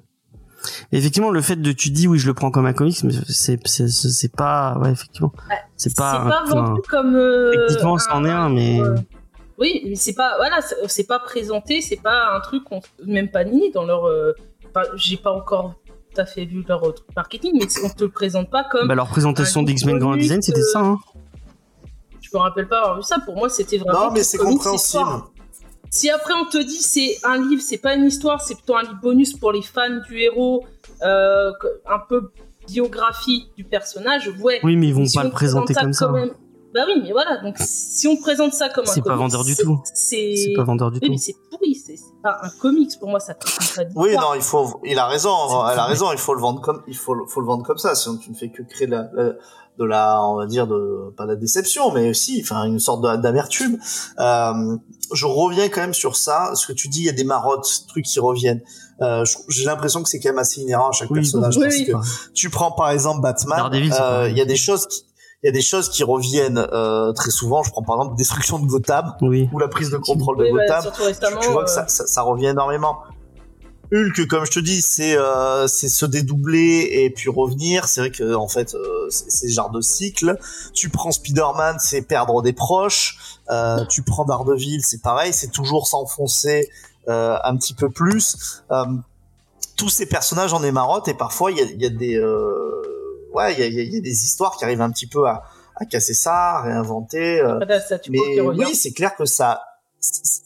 [0.92, 3.60] Effectivement, le fait de tu dis oui, je le prends comme un comics, mais c'est
[3.66, 5.32] c'est pas ouais effectivement.
[5.48, 6.22] Ouais, C'est pas.
[6.24, 7.14] C'est pas enfin, vendu comme.
[7.14, 8.94] euh, Techniquement, c'en est un, mais- euh,
[9.58, 13.44] Oui, mais c'est pas voilà, c'est- pas présenté, c'est pas un truc qu'on même pas
[13.44, 14.06] ni dans leur.
[14.06, 14.32] euh,
[14.74, 15.74] enfin, J'ai pas encore
[16.14, 18.88] tout à fait vu leur truc marketing, mais on te le présente pas comme.
[18.88, 20.80] Bah, leur présentation d'X-Men Grand Design, c'était euh, ça.
[20.80, 20.98] Hein.
[22.22, 23.18] Je me rappelle pas avoir vu ça.
[23.24, 24.06] Pour moi, c'était vraiment.
[24.06, 24.74] Non, mais c'est compréhensible.
[25.02, 25.30] histoire.
[25.96, 28.82] Si après on te dit c'est un livre, c'est pas une histoire, c'est plutôt un
[28.82, 30.64] livre bonus pour les fans du héros,
[31.02, 31.50] euh,
[31.88, 32.30] un peu
[32.68, 34.60] biographie du personnage, ouais.
[34.62, 36.08] Oui, mais ils vont si pas le présenter présente comme ça.
[36.12, 36.34] même-
[36.74, 37.38] Bah oui, mais voilà.
[37.38, 39.80] Donc si on présente ça comme un C'est pas vendeur du tout.
[39.94, 41.12] C'est pas vendeur du Oui, tout.
[41.12, 41.74] mais c'est pourri.
[41.74, 43.20] C'est pas un comics pour moi.
[43.20, 43.34] Ça.
[43.94, 45.30] Oui, non, il faut, il a raison,
[45.70, 47.78] elle a raison, il faut le vendre comme, il faut, le- faut le vendre comme
[47.78, 49.32] ça, sinon tu ne fais que créer de la, la-
[49.78, 53.02] de la, on va dire de, pas de la déception, mais aussi, enfin, une sorte
[53.20, 53.78] d'amertume.
[54.18, 54.76] Euh,
[55.12, 57.84] je reviens quand même sur ça, ce que tu dis, il y a des marottes,
[57.88, 58.62] trucs qui reviennent.
[59.02, 61.76] Euh, j'ai l'impression que c'est quand même assez inhérent à chaque Oui, personnage, oui, parce
[61.76, 61.86] oui.
[61.86, 65.02] que tu prends par exemple Batman, euh, il y a des choses qui,
[65.42, 67.62] il y a des choses qui reviennent euh, très souvent.
[67.62, 69.48] Je prends par exemple destruction de Gotham Oui.
[69.52, 71.74] ou la prise de contrôle de Oui, voilà, Gotham surtout tu, tu vois que euh,
[71.74, 72.96] ça, ça, ça revient énormément.
[73.92, 77.86] Hulk, comme je te dis, c'est euh, c'est se dédoubler et puis revenir.
[77.88, 80.38] C'est vrai que en fait, euh, c'est c'est ce genre de cycle.
[80.74, 83.38] Tu prends Spider-Man, c'est perdre des proches.
[83.50, 86.68] Euh, tu prends Daredevil, c'est pareil, c'est toujours s'enfoncer
[87.08, 88.62] euh, un petit peu plus.
[88.72, 88.84] Euh,
[89.76, 92.82] tous ces personnages en émarotent et parfois il y a, y a des euh,
[93.34, 95.26] ouais, il y a, y a- y a des histoires qui arrivent un petit peu
[95.28, 95.44] à,
[95.76, 97.40] à casser ça, à réinventer.
[98.10, 98.18] mais
[98.48, 99.60] oui, c'est clair que ça,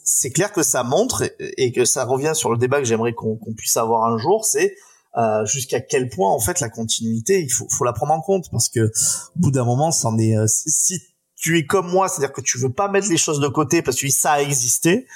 [0.04, 3.38] c'est clair que ça montre et, que ça revient sur le débat que j'aimerais qu'on
[3.56, 4.74] puisse avoir un jour, c'est
[5.16, 8.46] euh, jusqu'à quel point en fait la continuité, il faut, faut la prendre en compte
[8.50, 10.36] parce que au bout d'un moment, c'en est.
[10.36, 11.00] euh, si-
[11.36, 13.98] tu es comme moi, c'est-à-dire que tu veux pas mettre les choses de côté parce
[13.98, 15.06] que ça a existé,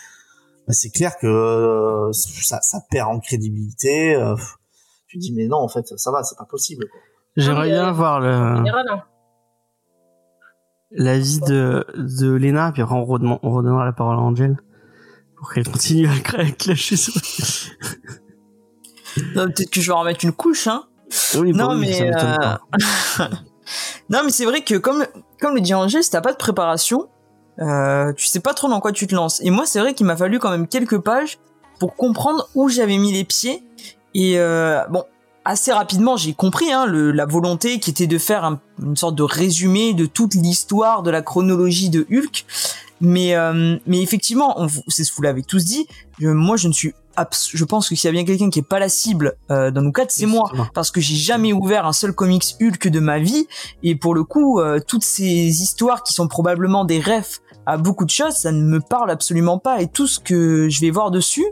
[0.66, 4.14] bah, c'est clair que euh, ça, ça perd en crédibilité.
[4.14, 4.34] euh,
[5.06, 6.86] tu dis mais non, en fait, ça va, c'est pas possible.
[7.36, 9.02] J'aimerais bien euh, voir le, général, hein.
[10.94, 14.56] L'avis de, de Lena, puis après on, redonnera la parole à Angel
[15.36, 17.12] pour qu'elle continue à, à clasher sur.
[19.36, 20.84] Non, Peut-être que je vais en remettre une couche, hein.
[21.36, 22.60] Oui, bah Non, mais, pas.
[24.10, 25.04] Non, mais c'est vrai que comme
[25.40, 27.08] comme le dit Angèle, si t'as pas de préparation,
[27.60, 29.40] euh, tu sais pas trop dans quoi tu te lances.
[29.42, 31.38] Et moi, c'est vrai qu'il m'a fallu quand même quelques pages
[31.78, 33.62] pour comprendre où j'avais mis les pieds.
[34.14, 35.04] Et euh, bon,
[35.44, 39.14] assez rapidement, j'ai compris hein, le, la volonté qui était de faire un- une sorte
[39.14, 42.44] de résumé de toute l'histoire de la chronologie de Hulk.
[43.00, 45.86] Mais euh, mais effectivement, on, vous- c'est ce que vous l'avez tous dit.
[46.18, 48.60] je- moi, je ne suis abs- je pense que s'il y a bien quelqu'un qui
[48.60, 51.86] est pas la cible euh, dans nous quatre, c'est moi parce que j'ai jamais ouvert
[51.86, 53.46] un seul comics Hulk de ma vie
[53.82, 55.24] et pour le coup euh, toutes ces
[55.62, 59.58] histoires qui sont probablement des refs à beaucoup de choses ça ne me parle absolument
[59.58, 59.80] pas.
[59.80, 61.44] Et tout ce que je vais voir dessus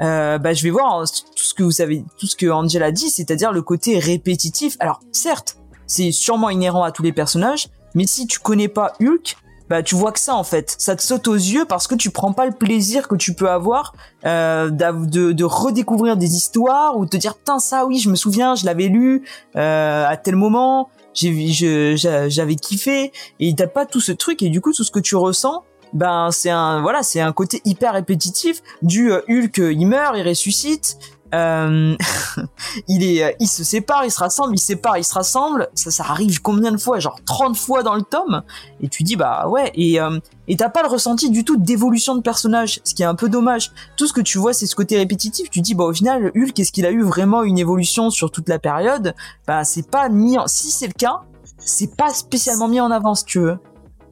[0.00, 3.10] euh, bah je vais voir tout ce que vous savez tout ce que Angela dit
[3.10, 4.76] c'est-à-dire le côté répétitif.
[4.80, 9.36] Alors certes c'est sûrement inhérent à tous les personnages mais si tu connais pas Hulk
[9.68, 10.74] bah tu vois que ça en fait.
[10.78, 13.50] Ça te saute aux yeux parce que tu prends pas le plaisir que tu peux
[13.50, 18.08] avoir euh, de, de redécouvrir des histoires ou de te dire putain ça oui je
[18.08, 19.24] me souviens je l'avais lu
[19.56, 24.60] euh, à tel moment j'ai j'avais kiffé et t'as pas tout ce truc et du
[24.60, 28.62] coup tout ce que tu ressens ben c'est un voilà c'est un côté hyper répétitif.
[28.82, 30.98] Du euh, Hulk il meurt il ressuscite
[31.34, 31.96] euh,
[32.88, 35.68] il est il se sépare il se rassemble il se sépare il se rassemble.
[35.74, 36.98] Ça ça arrive combien de fois?
[36.98, 38.42] Genre 30 fois dans le tome.
[38.80, 39.70] Et tu dis bah ouais.
[39.74, 43.06] Et euh, et t'as pas le ressenti du tout d'évolution de personnage ce qui est
[43.06, 43.72] un peu dommage.
[43.96, 45.50] Tout ce que tu vois c'est ce côté répétitif.
[45.50, 48.48] Tu dis bah au final Hulk est-ce qu'il a eu vraiment une évolution sur toute
[48.48, 49.14] la période?
[49.46, 51.22] Bah c'est pas mis en si c'est le cas
[51.58, 53.58] c'est pas spécialement mis en avant si tu veux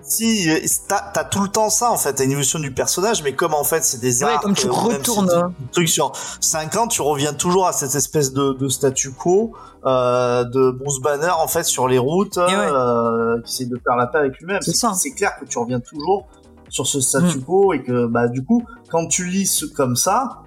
[0.09, 0.49] Si,
[0.87, 3.55] t'as t'as tout le temps ça en fait, t'as une évolution du personnage, mais comme
[3.55, 5.53] en fait c'est des Ouais, arcs, comme tu euh, si retournes, hein.
[5.73, 9.53] truc sur 5 ans, tu reviens toujours à cette espèce de, de statu quo
[9.85, 12.45] euh, de Bruce Banner en fait sur les routes, ouais.
[12.49, 14.62] euh, qui essaie de faire la paix avec lui-même.
[14.62, 14.92] C'est ça.
[14.95, 16.27] C'est clair que tu reviens toujours
[16.69, 20.42] sur ce statu quo et que bah du coup quand tu lis ce- comme ça,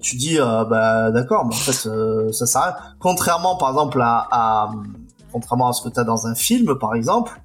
[0.00, 2.74] tu dis euh, bah d'accord, mais en fait euh, ça sert à rien.
[3.00, 4.70] Contrairement par exemple à, à
[5.32, 7.40] contrairement à ce que t'as dans un film par exemple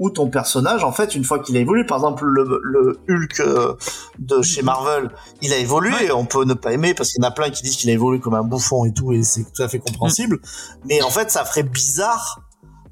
[0.00, 3.40] où ton personnage, en fait, une fois qu'il a évolué, par exemple le, le Hulk
[3.40, 3.74] euh,
[4.18, 5.10] de chez Marvel,
[5.42, 7.62] il a évolué, on peut ne pas aimer parce qu'il y en a plein qui
[7.62, 10.38] disent qu'il a évolué comme un bouffon et tout, et c'est tout à fait compréhensible,
[10.86, 12.40] mais en fait, ça ferait bizarre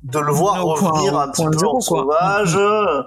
[0.03, 3.03] de le voir revenir un petit peu en sauvage, euh,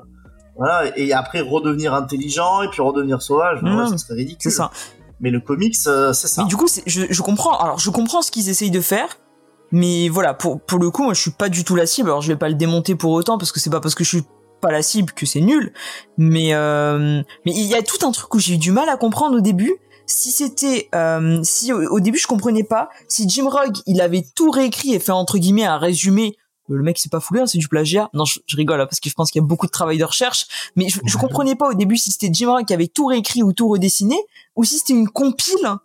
[0.57, 4.51] voilà, et après redevenir intelligent, et puis redevenir sauvage, ouais, non, ça serait ridicule.
[4.51, 4.71] c'est ça.
[5.21, 6.43] Mais le comics, euh, c'est ça.
[6.43, 7.57] Mais du coup, c'est- je, je comprends.
[7.57, 9.17] Alors, je comprends ce qu'ils essayent de faire,
[9.71, 12.09] mais voilà, pour pour le coup, moi, je suis pas du tout la cible.
[12.09, 14.09] Alors, je vais pas le démonter pour autant parce que c'est pas parce que je
[14.09, 14.23] suis
[14.61, 15.73] pas la cible que c'est nul.
[16.17, 18.97] Mais euh, mais il y a tout un truc où j'ai eu du mal à
[18.97, 19.73] comprendre au début.
[20.05, 24.25] Si c'était, euh, si au, au début je comprenais pas, si Jim Rugg il avait
[24.35, 26.35] tout réécrit et fait entre guillemets un résumé
[26.75, 28.09] le mec c'est pas foulé, hein, c'est du plagiat.
[28.13, 29.97] Non, je, je rigole hein, parce que je pense qu'il y a beaucoup de travail
[29.97, 32.87] de recherche, mais je, je comprenais pas au début si c'était Jim Roy qui avait
[32.87, 34.15] tout réécrit ou tout redessiné,
[34.55, 35.77] ou si c'était une compile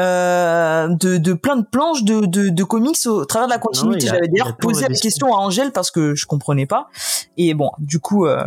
[0.00, 4.06] euh, de, de plein de planches de, de, de comics au travers de la continuité.
[4.06, 6.88] il a- J'avais d'ailleurs posé la question à Angèle parce que je comprenais pas.
[7.36, 8.42] Et bon, du coup, euh,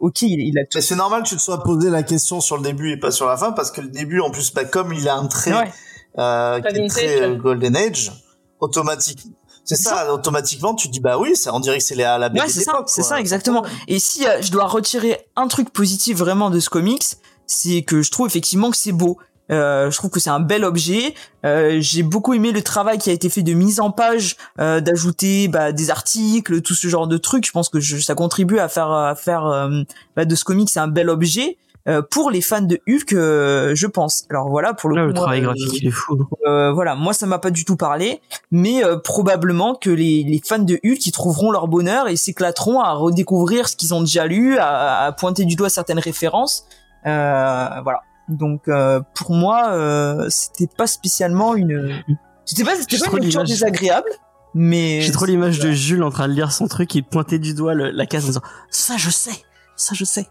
[0.00, 0.80] ok, il, il a tout.
[0.80, 3.26] C'est normal que tu te sois posé la question sur le début et pas sur
[3.26, 5.72] la fin, parce que le début, en plus, bah, comme il a un trait Ouais.
[6.18, 7.36] euh, qui est très euh.
[7.36, 8.12] Golden Age,
[8.60, 9.26] automatique.
[9.64, 12.28] C'est ça, automatiquement, tu te dis bah oui, ça, on dirait que c'est la, la
[12.28, 13.64] BD Ouais, c'est ça, c'est ça exactement.
[13.88, 17.02] Et si euh, je dois retirer un truc positif vraiment de ce comics,
[17.48, 19.18] c'est que je trouve effectivement que c'est beau.
[19.52, 21.14] Euh, je trouve que c'est un bel objet.
[21.44, 24.80] Euh, J'ai beaucoup aimé le travail qui a été fait de mise en page, euh,
[24.80, 27.46] d'ajouter bah, des articles, tout ce genre de trucs.
[27.46, 29.82] Je pense que je- ça contribue à faire à faire euh,
[30.16, 31.56] bah, de ce comics c'est un bel objet
[31.88, 34.24] euh, pour les fans de Hulk, euh, je pense.
[34.30, 36.18] Alors voilà pour le Là, coup, le travail graphique, il est fou.
[36.44, 40.40] euh, voilà, moi ça m'a pas du tout parlé, mais euh, probablement que les, les
[40.44, 44.26] fans de Hulk ils trouveront leur bonheur et s'éclateront à redécouvrir ce qu'ils ont déjà
[44.26, 46.64] lu, à, à pointer du doigt certaines références.
[47.06, 48.00] Euh, voilà.
[48.28, 52.02] Donc euh, pour moi, euh, c'était pas spécialement une,
[52.44, 54.08] c'était pas, c'était pas une lecture désagréable,
[54.54, 57.54] mais J'ai trop l'image de Jules en train de lire son truc, il pointait du
[57.54, 59.30] doigt le- la case en disant ça je sais,
[59.76, 60.26] ça je sais.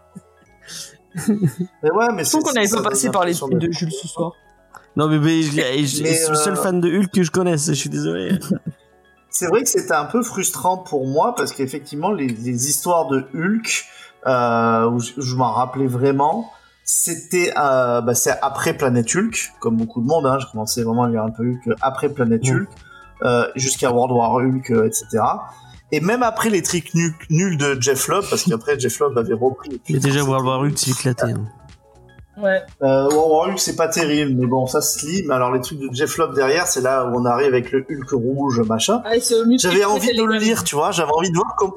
[1.28, 3.92] Mais ouais, mais Je trouve c'est- qu'on n'avait pas passé par les trucs de- Jules
[3.92, 4.32] ce soir.
[4.96, 7.10] Non mais, mais, je, l'ai- je- Mais, je suis le seul euh, fan de Hulk
[7.10, 8.38] que je connaisse, je suis désolé.
[9.30, 13.26] C'est vrai que c'était un peu frustrant pour moi parce qu'effectivement les, les histoires de
[13.34, 13.84] Hulk,
[14.26, 16.50] euh, où je, je m'en rappelais vraiment,
[16.88, 20.24] c'était euh, bah, c'est après Planète Hulk, comme beaucoup de monde.
[20.24, 22.54] Hein, j'ai commencé vraiment à lire un peu Hulk après Planète Mm.
[22.56, 22.68] Hulk,
[23.24, 25.04] euh, jusqu'à World War Hulk, euh, etc.
[25.92, 29.34] Et même après les trucs nuls, nuls de Jeff Lobb, parce qu'après Jeff Lobb avait
[29.34, 29.80] repris.
[29.88, 31.32] et déjà World War Hulk c'est éclaté.
[31.32, 31.44] hein.
[32.40, 32.62] Ouais.
[32.82, 35.24] Euh, World War Hulk, c'est pas terrible, mais bon, ça se lit.
[35.26, 37.84] Mais alors les trucs de Jeff Lobb derrière, c'est là où on arrive avec le
[37.88, 39.00] Hulk rouge, machin.
[39.06, 39.12] Ah,
[39.58, 40.90] J'avais envie de le lire, tu vois.
[40.92, 41.74] J'avais envie de voir comment.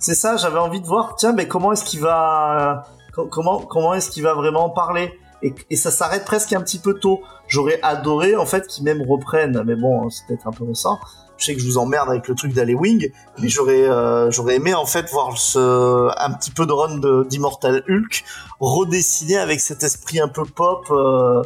[0.00, 1.14] C'est ça, j'avais envie de voir.
[1.16, 2.84] Tiens, mais comment est-ce qu'il va,
[3.26, 5.12] comment, comment est-ce qu'il va vraiment parler?
[5.42, 7.22] Et, et ça s'arrête presque un petit peu tôt.
[7.46, 10.98] J'aurais adoré en fait qu'ils même reprennent, mais bon, c'est peut-être un peu récent.
[11.36, 14.56] Je sais que je vous emmerde avec le truc d'aller Wing, mais j'aurais, euh, j'aurais
[14.56, 18.24] aimé en fait voir ce, un petit peu de run d'Immortal Hulk
[18.58, 20.84] redessiné avec cet esprit un peu pop.
[20.90, 21.42] euh,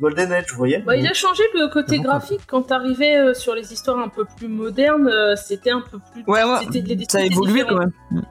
[0.00, 0.78] Golden Age, vous voyez?
[0.78, 4.26] Bah, il a changé le côté graphique quand t'arrivais euh, sur les histoires un peu
[4.36, 6.22] plus modernes, euh, c'était un peu plus.
[6.26, 7.06] Ouais, ouais.
[7.08, 7.68] Ça a évolué différents.
[7.68, 8.22] quand même.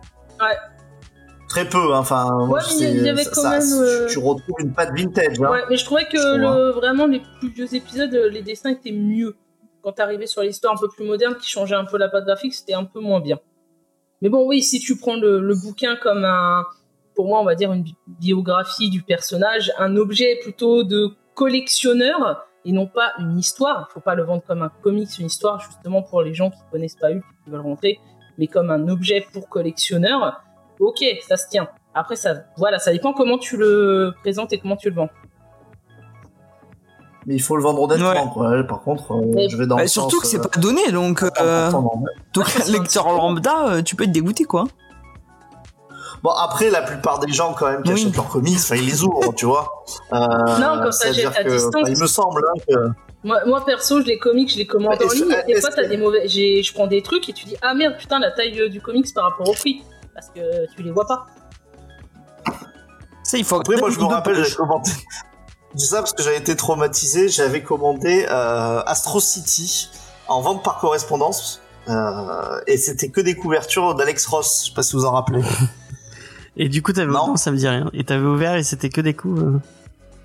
[1.48, 2.28] Très peu, hein, enfin.
[2.48, 5.50] moi, mais il y avait quand ça- même, euh, Tu retrouves une patte vintage, hein.
[5.52, 8.42] Ouais, mais je trouvais que Je trouve, le, vraiment les plus vieux épisodes, euh, les
[8.42, 9.36] dessins étaient mieux.
[9.84, 12.54] Quand t'arrivais sur l'histoire un peu plus moderne qui changeait un peu la patte graphique,
[12.56, 13.38] c'était un peu moins bien.
[14.22, 16.64] Mais bon, oui, si tu prends le, le bouquin comme un,
[17.14, 22.48] pour moi, on va dire une bi- biographie du personnage, un objet plutôt de collectionneur
[22.66, 23.88] et non pas une histoire.
[23.90, 26.58] Il faut pas le vendre comme un comics, une histoire justement pour les gens qui
[26.72, 28.00] connaissent pas Hulk, qui veulent rentrer,
[28.38, 30.42] mais comme un objet pour collectionneur.
[30.80, 31.68] Ok, ça se tient.
[31.94, 35.10] Après, ça, voilà, ça dépend comment tu le présentes et comment tu le vends.
[37.26, 38.30] Mais il faut le vendre honnêtement, Ouais.
[38.34, 38.64] quoi.
[38.68, 40.60] Par contre, euh, Mais- je vais dans Bah, le surtout sens, que c'est euh, pas
[40.60, 41.30] donné, donc, euh,
[41.70, 42.10] 100% normal.
[42.34, 44.66] donc un lecteur lambda, euh, tu peux être dégoûté, quoi.
[46.22, 48.02] Bon, après, la plupart des gens, quand même, qui Oui.
[48.02, 49.84] achètent leurs comics, enfin, ils les ouvrent, tu vois.
[50.14, 51.90] Euh, Non, quand c'est-à-dire t'achètes à que- distance.
[51.90, 52.76] il me semble, hein, que...
[53.24, 55.36] Moi, moi, perso, je les comics, je les commande Ouais, en ligne.
[55.48, 56.28] Des fois, t'as des mauvais.
[56.28, 58.82] j'ai- Je prends des trucs et tu dis ah merde, putain, la taille euh, du
[58.82, 59.84] comics par rapport au prix,
[60.16, 61.28] parce que tu les vois pas.
[63.24, 63.58] Ça, il faut.
[63.58, 64.90] Après, moi, je me rappelle, j'avais commandé...
[65.74, 67.28] Je dis ça parce que j'avais été traumatisé.
[67.28, 69.90] J'avais commandé euh, Astro City
[70.28, 71.62] en vente par correspondance.
[71.88, 74.62] Euh, et c'était que des couvertures d'Alex Ross.
[74.64, 75.42] Je sais pas si vous en rappelez.
[76.58, 77.28] Et du coup t'avais Non.
[77.28, 77.90] non ça me dit rien.
[77.94, 79.42] Et t'avais ouvert et c'était que des coups.
[79.42, 79.60] euh.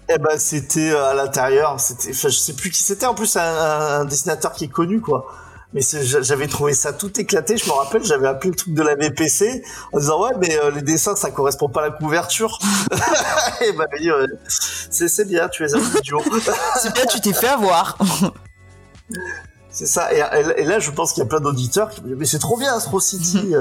[0.08, 1.78] Eh ben, c'était euh, à l'intérieur.
[1.80, 3.06] C'était, enfin, je sais plus qui c'était.
[3.06, 5.26] En plus, un, un dessinateur qui est connu, quoi.
[5.72, 7.56] Mais j'avais trouvé ça tout éclaté.
[7.56, 10.72] Je me rappelle, j'avais appelé le truc de la VPC en disant ouais, mais euh,
[10.72, 12.58] les dessins, ça correspond pas à la couverture.
[13.60, 16.20] Et bah, dit, ouais, c'est c'est bien, tu es un idiot.
[16.80, 17.96] C'est bien, tu t'es fait avoir.
[19.70, 20.12] c'est ça.
[20.12, 22.26] Et, et- et là, je pense qu'il y a plein d'auditeurs qui me disent mais
[22.26, 23.54] c'est trop bien, Astro City.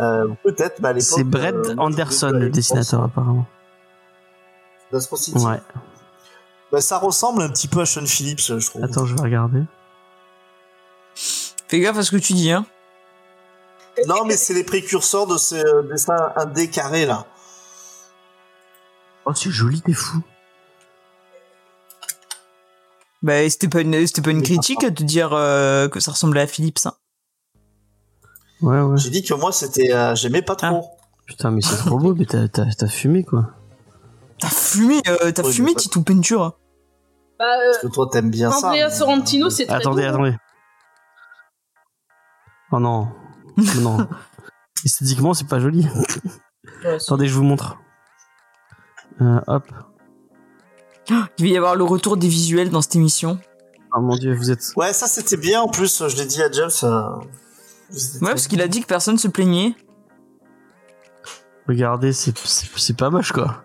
[0.00, 1.08] Euh, Peut-être, mais à l'époque.
[1.18, 3.46] C'est Brett euh, Anderson le dessinateur apparemment.
[4.90, 5.36] d'Astro City.
[5.44, 5.60] Ouais.
[6.72, 8.82] Bah, ça ressemble un petit peu à Sean Phillips, je trouve.
[8.84, 9.60] Attends je vais regarder.
[11.72, 12.66] Fais gaffe à ce que tu dis, hein.
[14.06, 17.24] Non, mais c'est les précurseurs de ces dessins indés carrés là.
[19.24, 20.18] Oh c'est joli t'es fou.
[23.22, 26.46] Bah, c'était pas une, c'était pas une critique de dire euh, que ça ressemblait à
[26.46, 26.84] Philips.
[26.84, 26.92] Hein.
[28.60, 28.98] Ouais ouais.
[28.98, 30.84] J'ai dit que moi c'était, euh, j'aimais pas trop.
[31.24, 33.46] Putain mais c'est trop beau mais t'as t'as t'as fumé quoi.
[34.38, 36.58] T'as fumé, euh, t'as fumé, Titou Peinture.
[37.38, 38.68] Bah, euh, Parce que toi t'aimes bien ça.
[38.68, 40.36] Andrea mais- Sorrentino, c'est très Attendez attendez.
[42.72, 43.08] Oh non
[43.80, 44.08] non.
[44.84, 45.86] Esthétiquement, c'est pas joli.
[46.84, 47.78] Ouais, Attendez, je vous montre.
[49.20, 49.64] Euh, hop.
[51.38, 53.38] Il va y avoir le retour des visuels dans cette émission.
[53.94, 54.72] Oh mon dieu, vous êtes.
[54.76, 56.70] Ouais, ça c'était bien en plus, je l'ai dit à James.
[56.84, 57.02] euh,
[58.22, 59.74] Ouais, parce qu'il a dit que personne se plaignait.
[61.68, 63.64] Regardez, c'est pas moche quoi.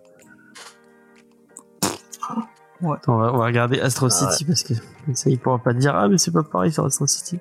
[2.82, 2.96] Ouais.
[2.98, 4.74] Attends, on, va, on va regarder Astro Ah City parce que
[5.14, 7.40] ça il pourra pas dire ah mais c'est pas pareil sur Astro City.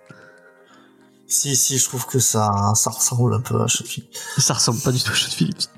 [1.29, 4.09] Si, si, je trouve que ça, ça ressemble un peu à Shopee.
[4.39, 5.68] Ça ressemble pas du tout à Sean Phillips.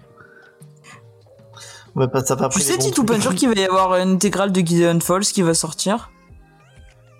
[1.94, 3.06] Ouais, pas, t'as pas Tu sais, trucs.
[3.06, 6.10] Puncher, qu'il va y avoir une intégrale de Gideon Falls qui va sortir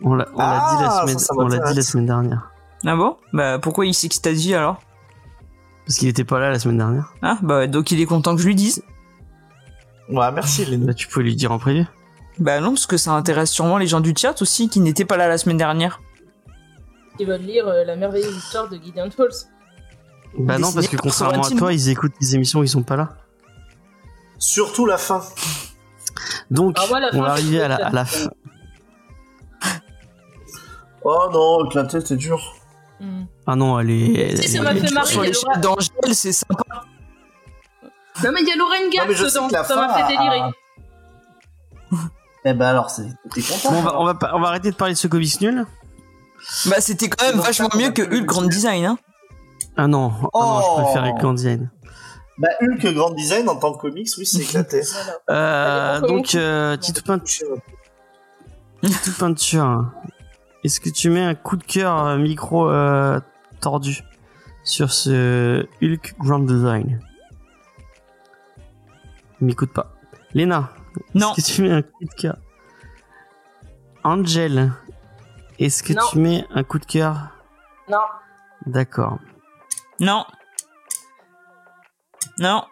[0.03, 2.07] On l'a on l'a dit la Ah, semaine ça, ça on l'a dit la semaine
[2.07, 2.51] dernière
[2.85, 3.16] Ah bon?
[3.33, 4.79] Bah pourquoi il s'extasie alors?
[5.87, 7.14] Parce qu'il était pas là la semaine dernière.
[7.22, 8.83] Ah bah donc il est content que je lui dise.
[10.11, 11.87] Ouais, merci les Bah tu peux lui dire en privé.
[12.39, 15.16] Bah non, parce que ça intéresse sûrement les gens du chat aussi qui n'étaient pas
[15.16, 16.01] là la semaine dernière.
[17.19, 19.29] Ils veulent lire euh, la merveilleuse histoire de Gideon Falls.
[20.39, 22.97] Bah non parce que contrairement à toi ils écoutent les émissions où ils sont pas
[22.97, 23.09] là.
[24.39, 25.23] Surtout la fin.
[26.51, 28.29] Donc Ah, moi, la on fin, va arriver à la, à la fin.
[31.03, 32.39] Oh non, éclater, c'est dur.
[33.01, 33.25] Hmm.
[33.47, 34.12] Ah non elle est.
[34.33, 35.31] elle- ça m'a fait marrer.
[35.61, 36.64] D'Angèle, c'est sympa.
[38.25, 40.41] Non mais il y a Lorraine sais dedans, la ça m'a fait délirer.
[42.45, 43.07] Eh ben alors, c'est.
[43.35, 45.09] T'es content Bon, on, va, on, va, pas- on va arrêter de parler de ce
[45.09, 45.66] comics nul.
[46.66, 48.24] Bah c'était quand même vachement mieux que Hulk.
[48.26, 48.99] Grand Design, hein.
[49.76, 50.82] Ah non, ah non je Oh.
[50.82, 51.70] préfère Hulk Grand Design.
[52.39, 54.82] Bah, Hulk Grand Design en tant que comics, oui, c'est éclaté.
[55.26, 55.97] Voilà.
[55.97, 57.18] Euh, donc, euh, tu- Tito, Peint-
[58.82, 59.86] Tito Peinture,
[60.64, 63.18] est-ce que tu mets un coup de cœur euh, micro euh,
[63.61, 64.03] tordu
[64.64, 67.01] sur ce Hulk Grand Design?
[69.41, 69.93] Il m'écoute pas.
[70.34, 70.70] Léna,
[71.14, 71.32] Non.
[71.36, 72.36] est-ce que tu mets un coup de cœur?
[74.05, 74.72] Angel,
[75.59, 76.03] est-ce que Non.
[76.11, 77.17] tu mets un coup de cœur?
[77.89, 77.99] Non.
[78.67, 79.19] D'accord.
[80.01, 80.25] Non.
[82.39, 82.65] Non.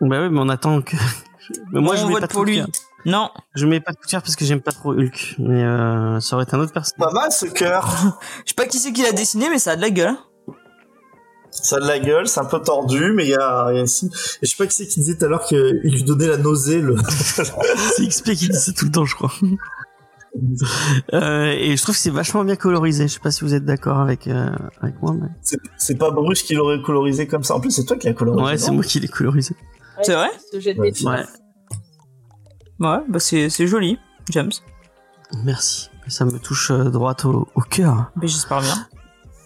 [0.00, 0.96] Bah oui, mais on attend que.
[1.72, 2.56] Mais moi, On je mets vote pas de pour coup de lui.
[2.58, 2.68] cœur.
[3.06, 3.30] Non.
[3.54, 5.34] Je mets pas de coup de cœur parce que j'aime pas trop Hulk.
[5.38, 7.06] Mais euh, ça aurait été un autre personnage.
[7.06, 7.86] Pas mal ce cœur.
[8.46, 10.16] Je sais pas qui c'est qui l'a dessiné, mais ça a de la gueule.
[11.50, 13.82] Ça a de la gueule, c'est un peu tordu, mais il y a, y a.
[13.82, 16.36] Et je sais pas qui c'est qui disait tout à l'heure qu'il lui donnait la
[16.38, 16.96] nausée, le.
[17.06, 19.30] C'est XP qui dit ça tout le temps, je crois.
[21.12, 23.06] Euh, et je trouve que c'est vachement bien colorisé.
[23.06, 25.28] Je sais pas si vous êtes d'accord avec avec moi, mais
[25.78, 27.54] C'est- pas Bruce qui l'aurait colorisé comme ça.
[27.54, 28.44] En plus, c'est toi qui l'as colorisé.
[28.44, 29.54] ouais, c'est moi qui l'ai colorisé.
[29.96, 30.30] Ouais, C'est vrai
[30.78, 30.92] Ouais.
[31.04, 31.24] Ouais,
[32.80, 33.98] Ouais, bah c'est c'est joli,
[34.30, 34.50] James.
[35.44, 35.88] merci.
[36.08, 38.86] Ça me touche euh, droit au, au cœur Mais j'espère bien.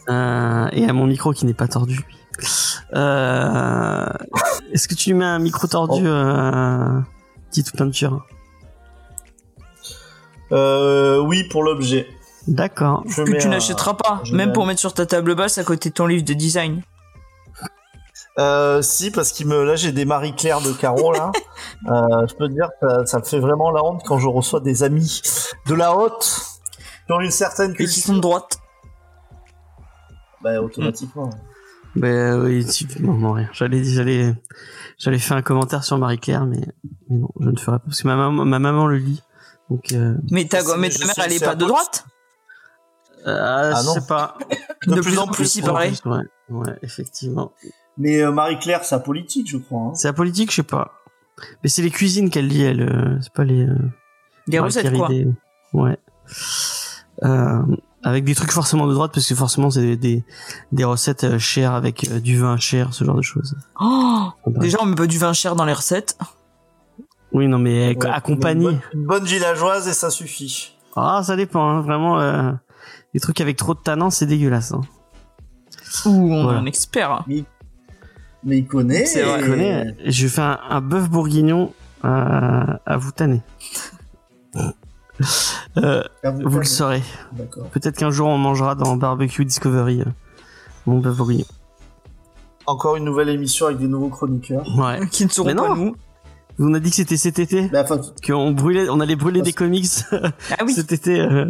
[0.08, 2.00] Euh, et à mon micro qui n'est pas tordu.
[2.94, 4.08] Euh,
[4.72, 7.00] Est-ce que tu lui mets un micro tordu, euh,
[7.50, 8.26] petite peinture?
[10.52, 12.06] Euh, oui, pour l'objet.
[12.46, 13.04] D'accord.
[13.06, 15.58] Je Que tu un- n'achèteras pas, je même mets pour mettre sur ta table basse
[15.58, 16.82] à côté de ton livre de design.
[18.38, 21.32] Euh, si, parce qu'il me, là, j'ai des Marie-Claire de Caro, là.
[21.90, 24.28] euh, je peux te dire que ça, ça me fait vraiment la honte quand je
[24.28, 25.20] reçois des amis
[25.66, 26.40] de la haute,
[27.06, 28.02] qui ont une certaine Et qui culture.
[28.04, 28.58] sont de droite.
[30.42, 31.30] Bah, automatiquement.
[31.96, 32.86] Ben oui, tu...
[33.02, 33.48] non, non, rien.
[33.52, 34.32] J'allais, j'allais,
[34.98, 36.60] j'allais faire un commentaire sur Marie-Claire, mais,
[37.10, 39.22] mais non, je ne ferai pas parce que ma maman, ma maman le lit.
[39.70, 42.06] Donc, euh, Mais ta, C'est- mais ta mère, elle est pas de droite?
[43.26, 43.94] Euh, Ah je non.
[43.94, 44.38] sais pas.
[44.86, 45.92] De, plus en plus, il paraît.
[46.04, 46.18] Ouais,
[46.50, 47.52] ouais, effectivement.
[47.98, 49.80] Mais euh, Marie-Claire, c'est politique, je crois.
[49.90, 49.94] Hein.
[49.94, 50.92] C'est la politique, je sais pas.
[51.62, 52.82] Mais c'est les cuisines qu'elle lit, elle.
[52.82, 53.64] euh, C'est pas les.
[53.66, 53.74] euh,
[54.46, 55.10] Des recettes, quoi.
[55.74, 55.98] Ouais.
[57.24, 57.62] Euh,
[58.04, 60.24] avec des trucs forcément de droite parce que forcément c'est des, des,
[60.70, 63.56] des recettes euh, chères avec euh, du vin cher, ce genre de choses.
[63.80, 64.28] Oh.
[64.46, 66.16] Déjà, on met pas du vin cher dans les recettes.
[67.32, 68.64] Oui, non, mais Ouais, accompagné.
[68.66, 70.72] Une bonne, une bonne villageoise et ça suffit.
[70.96, 72.18] Ah, ça dépend, hein, vraiment.
[72.20, 72.52] Euh,
[73.14, 74.72] les trucs avec trop de tanins, c'est dégueulasse.
[74.72, 74.80] Hein.
[76.06, 76.58] Ouh, on Voilà.
[76.58, 77.24] est un expert.
[78.44, 79.04] Mais il connaît.
[79.06, 79.40] C'est vrai.
[79.42, 81.72] Je connais, je fais un, un bœuf bourguignon
[82.02, 83.42] à, à vous tanner.
[85.76, 86.02] Euh,
[86.44, 87.02] vous le saurez.
[87.72, 90.04] Peut-être qu'un jour on mangera dans Barbecue Discovery euh,
[90.86, 91.44] mon bœuf bourguignon.
[92.66, 94.64] Encore une nouvelle émission avec des nouveaux chroniqueurs.
[94.78, 95.00] Ouais.
[95.10, 95.74] Qui ne seront Mais pas non.
[95.76, 95.96] nous.
[96.60, 99.52] On a dit que c'était cet été, Mais enfin, qu'on brûlait, on allait brûler des
[99.52, 100.72] comics Ah oui.
[100.72, 101.46] cet été euh,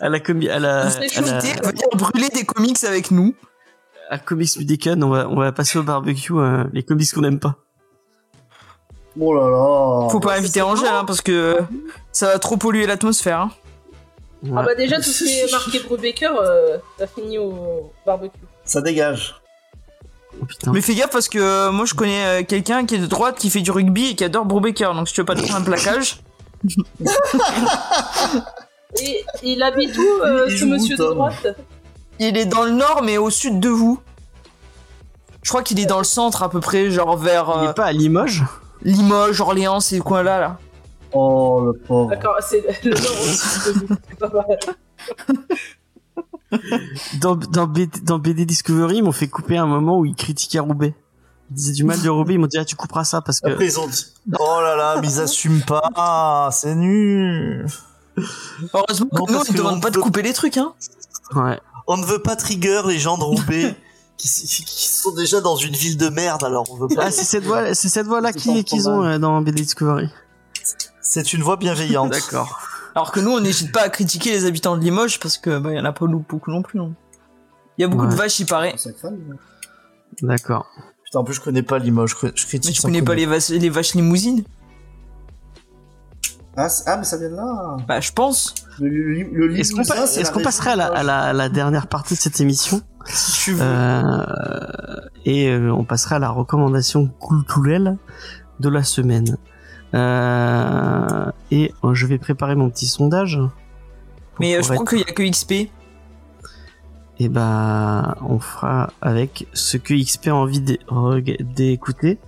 [0.00, 3.34] à la comi à la, On à la, L'été, venir brûler des comics avec nous.
[4.08, 7.38] à Comics Mudecon, on va on va passer au barbecue euh, les comics qu'on n'aime
[7.40, 7.56] pas.
[9.20, 10.08] oh là là.
[10.08, 11.58] Faut pas inviter Angèle, hein, parce que
[12.12, 13.40] ça va trop polluer l'atmosphère.
[13.40, 13.50] hein.
[14.42, 14.52] Ouais.
[14.56, 18.38] Ah bah déjà, tout ce qui est marqué Brubaker, euh, ça finit au barbecue.
[18.64, 19.34] Ça dégage.
[20.40, 20.70] Oh.
[20.72, 23.36] Mais fais gaffe parce que euh, moi je connais euh, quelqu'un qui est de droite,
[23.38, 24.94] qui fait du rugby et qui adore Brubaker.
[24.94, 26.20] Donc si tu veux pas te prendre un plaquage,
[29.02, 31.46] Et il habite où, euh, ce monsieur de droite?
[32.18, 34.00] Il est dans le nord, mais au sud de vous.
[35.42, 37.84] Je crois qu'il est dans le centre à peu près, genre vers Il est pas
[37.86, 38.42] à Limoges?
[38.82, 40.40] Limoges, Orléans, ces coins-là.
[40.40, 40.58] Là.
[41.12, 42.10] Oh, le pauvre.
[42.10, 43.94] D'accord, c'est le nord au sud de vous.
[47.20, 50.60] Dans, dans, BD, dans BD Discovery, ils m'ont fait couper un moment où ils critiquaient
[50.60, 50.94] Roubaix.
[51.50, 53.48] Ils disaient du mal de Roubaix, ils m'ont dit ah tu couperas ça parce que
[53.50, 54.06] Après, ils ont dit
[54.38, 55.82] Oh là là, mais ils assument pas.
[55.94, 57.66] Ah, c'est nul.
[58.74, 60.56] Heureusement que Non, nous, on ne demande pas de couper les trucs.
[60.56, 60.72] Hein.
[61.34, 61.60] ouais.
[61.86, 63.76] On ne veut pas trigger les gens de Roubaix
[64.16, 67.04] qui, qui sont déjà dans une ville de merde, alors on veut pas.
[67.06, 69.12] Ah c'est cette voix c'est cette voix là C'est qui pas qu'ils ont mal.
[69.12, 70.08] euh, dans BD Discovery.
[71.00, 72.10] C'est une voix bienveillante.
[72.10, 72.58] D'accord.
[72.96, 75.70] Alors que nous, on n'hésite pas à critiquer les habitants de Limoges parce que bah,
[75.72, 76.78] y en a pas beaucoup non plus.
[76.78, 76.94] non.
[77.78, 78.10] Il y a beaucoup Ouais.
[78.10, 78.74] de vaches, il paraît.
[80.22, 80.66] D'accord.
[81.04, 82.16] Putain, en plus, je connais pas Limoges.
[82.22, 84.44] Je, je critique Mais tu connais pas les vaches, les vaches limousines?
[86.56, 87.76] Ah, ah, mais ça vient de là.
[87.86, 88.54] Bah, je pense.
[88.80, 89.84] Le, le, le Est-ce qu'on
[90.38, 92.80] pa- passerait à la, région à, la, à la dernière partie de cette émission?
[93.04, 93.60] Si tu veux.
[93.62, 94.24] euh,
[95.26, 97.98] et euh, on passerait à la recommandation culturelle
[98.58, 99.36] de la semaine.
[99.94, 103.38] Euh, et euh, je vais préparer mon petit sondage.
[104.40, 105.70] Mais euh, je crois être- qu'il y a que XP.
[107.18, 112.18] Et ben, on fera avec ce que XP a envie d'écouter.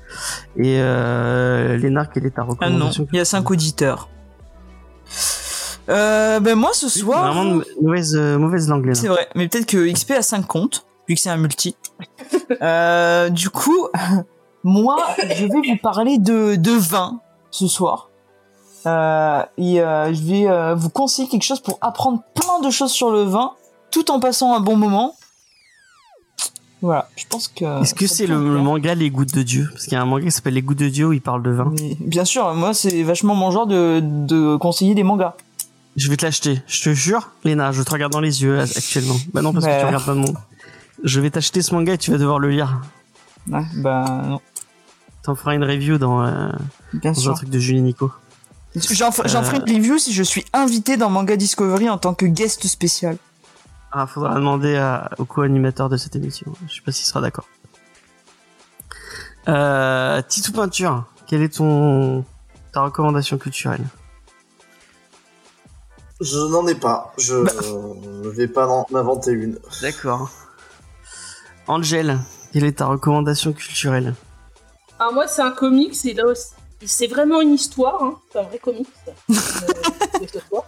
[0.56, 4.09] Et euh, Lénard, quelle est ta Ah non, recommandation il y a 5 auditeurs.
[5.90, 9.64] Euh, ben moi ce soir, Vraiment de mauvaise, euh, mauvaise langue, c'est vrai, mais peut-être
[9.64, 11.76] que XP a 5 comptes, vu que c'est un multi.
[12.62, 13.88] euh, du coup,
[14.64, 17.20] moi, je vais vous parler de, de vin
[17.51, 18.09] ce soir.
[18.86, 22.92] Euh, et euh, je vais euh, vous conseiller quelque chose pour apprendre plein de choses
[22.92, 23.53] sur le vin,
[23.90, 25.14] tout en passant un bon moment.
[26.80, 27.82] Voilà, je pense que...
[27.82, 29.68] Est-ce que c'est le, manga Les Gouttes de Dieu?
[29.72, 31.42] Parce qu'il y a un manga qui s'appelle Les Gouttes de Dieu où il parle
[31.42, 31.72] de vin.
[31.72, 35.34] Mais Bien sûr, moi c'est vachement mon genre de, de conseiller des mangas.
[35.96, 39.16] Je vais te l'acheter, je te jure, Léna, je te regarde dans les yeux actuellement.
[39.34, 40.38] Bah non, parce que tu regardes pas de monde.
[41.03, 42.80] Je vais t'acheter ce manga et tu vas devoir le lire.
[43.51, 44.40] Ouais, bah non,
[45.22, 46.48] T'en feras une review dans, euh,
[46.94, 48.10] bien dans un truc de Julie Nico.
[48.90, 49.28] J'en ferai
[49.66, 53.16] une review si je suis invité dans Manga Discovery en tant que guest spécial.
[53.90, 56.52] Ah, faudra demander à- au co-animateur de cette émission.
[56.68, 57.48] Je sais pas s'il sera d'accord.
[59.48, 62.24] Euh, Titou Peinture, quelle est ton
[62.72, 63.84] ta recommandation culturelle?
[66.20, 67.14] Je n'en ai pas.
[67.16, 67.52] Je Bah.
[68.22, 69.58] ne vais pas en inventer une.
[69.80, 70.30] D'accord.
[71.66, 72.18] Angel,
[72.52, 74.14] quelle est ta recommandation culturelle?
[74.99, 76.24] Alors moi, c'est un comics, et là
[76.84, 78.20] c'est vraiment une histoire, hein.
[78.32, 78.88] c'est un vrai comics.
[79.30, 79.34] euh,
[80.32, 80.64] ce soir.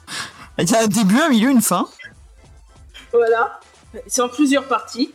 [0.59, 1.89] Il y a un début, un milieu, une fin.
[3.12, 3.61] Voilà,
[4.07, 5.12] c'est en plusieurs parties.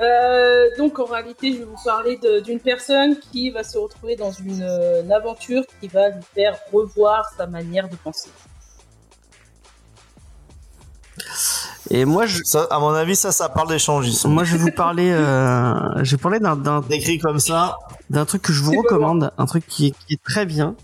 [0.00, 4.32] Euh, donc en réalité, je vais vous parler d'une personne qui va se retrouver dans
[4.32, 8.30] une, euh, une aventure qui va lui faire revoir sa manière de penser.
[11.90, 14.30] Et moi, je, Ça, à mon avis, ça, ça parle d'échangisme.
[14.30, 17.76] moi, je vais vous parler, euh, je vais parler d'un, d'un, Décrit comme ça.
[18.10, 20.74] d'un truc que je vous C'est recommande, un truc qui est, qui est très bien.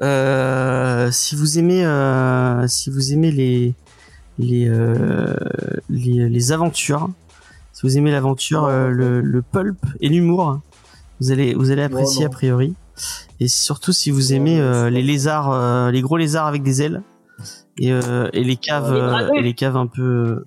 [0.00, 3.74] Euh, si vous aimez, euh, si vous aimez les
[4.38, 5.34] les, euh,
[5.90, 7.10] les les aventures,
[7.74, 10.60] si vous aimez l'aventure, euh, le, le pulp et l'humour,
[11.20, 12.30] vous allez vous allez apprécier non.
[12.30, 12.74] a priori.
[13.40, 17.02] Et surtout si vous aimez euh, les lézards, euh, les gros lézards avec des ailes
[17.78, 20.44] et, euh, et les caves euh, et les caves un peu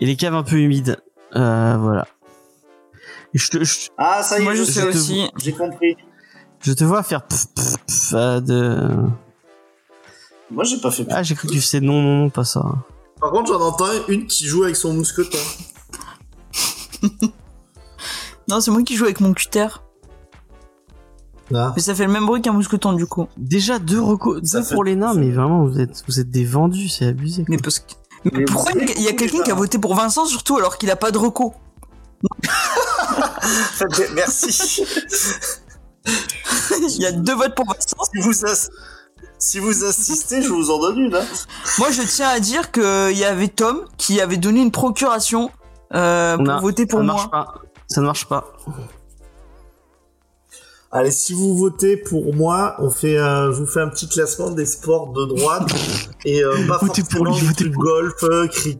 [0.00, 0.96] et les caves un peu humides.
[1.36, 2.06] Euh, voilà.
[3.34, 5.30] Et je te, je, Ah, ça y est, Moi je je sais aussi.
[5.36, 5.96] J'ai compris.
[6.60, 8.88] je te vois faire pff, pff, pff, euh, de.
[10.50, 11.06] Moi, j'ai pas fait.
[11.10, 12.62] Ah, j'ai cru que tu faisais non, non, non, pas ça.
[13.20, 15.38] Par contre, j'en entends une qui joue avec son mousqueton.
[18.48, 19.66] Non, c'est moi qui joue avec mon cutter.
[21.54, 21.72] Ah.
[21.76, 23.26] Mais ça fait le même bruit qu'un mousqueton du coup.
[23.36, 26.30] Déjà deux recos, Ça deux fait- pour les nains, mais vraiment vous êtes, vous êtes
[26.30, 27.44] des vendus, c'est abusé.
[27.44, 27.54] quoi.
[27.54, 27.92] Mais parce que.
[28.24, 30.90] Mais Mais pourquoi il y a- quelqu'un qui a voté pour Vincent surtout alors qu'il
[30.90, 31.54] a pas de reco?
[34.14, 34.82] Merci.
[36.80, 37.96] Il y a deux votes pour Vincent.
[38.12, 38.70] si, vous as-
[39.38, 41.14] si vous assistez, je vous en donne une.
[41.14, 41.24] Hein.
[41.78, 45.50] Moi je tiens à dire qu'il y avait Tom qui avait donné une procuration
[45.94, 47.14] euh, pour Non, voter pour ça ne moi.
[47.16, 47.54] marche pas.
[47.88, 48.52] Ça ne marche pas.
[50.90, 54.50] Allez, si vous votez pour moi, on fait, un- je vous fais un petit classement
[54.50, 55.68] des sports de droite
[56.24, 58.78] et euh, pas Votez pour forcément lui, des votez trucs pour- golf, euh, cri-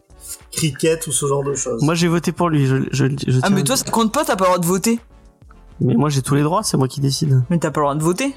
[0.51, 1.83] cricket ou ce genre de choses.
[1.83, 4.35] Moi j'ai voté pour lui, je, je, je Ah mais toi ça compte pas, t'as
[4.35, 4.99] pas le droit de voter.
[5.81, 7.43] Mais moi j'ai tous les droits, c'est moi qui décide.
[7.51, 8.35] Mais t'as pas le droit de voter.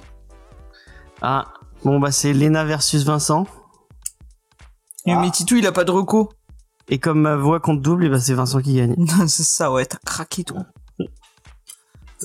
[1.23, 1.47] Ah,
[1.83, 3.47] bon bah c'est Lena versus Vincent.
[5.07, 5.20] Mais- Ah.
[5.23, 6.29] Mais Titou il a pas de reco.
[6.89, 8.95] Et comme ma voix compte double, et bah c'est Vincent qui gagne.
[9.29, 10.61] c'est ça ouais, t'as craqué toi.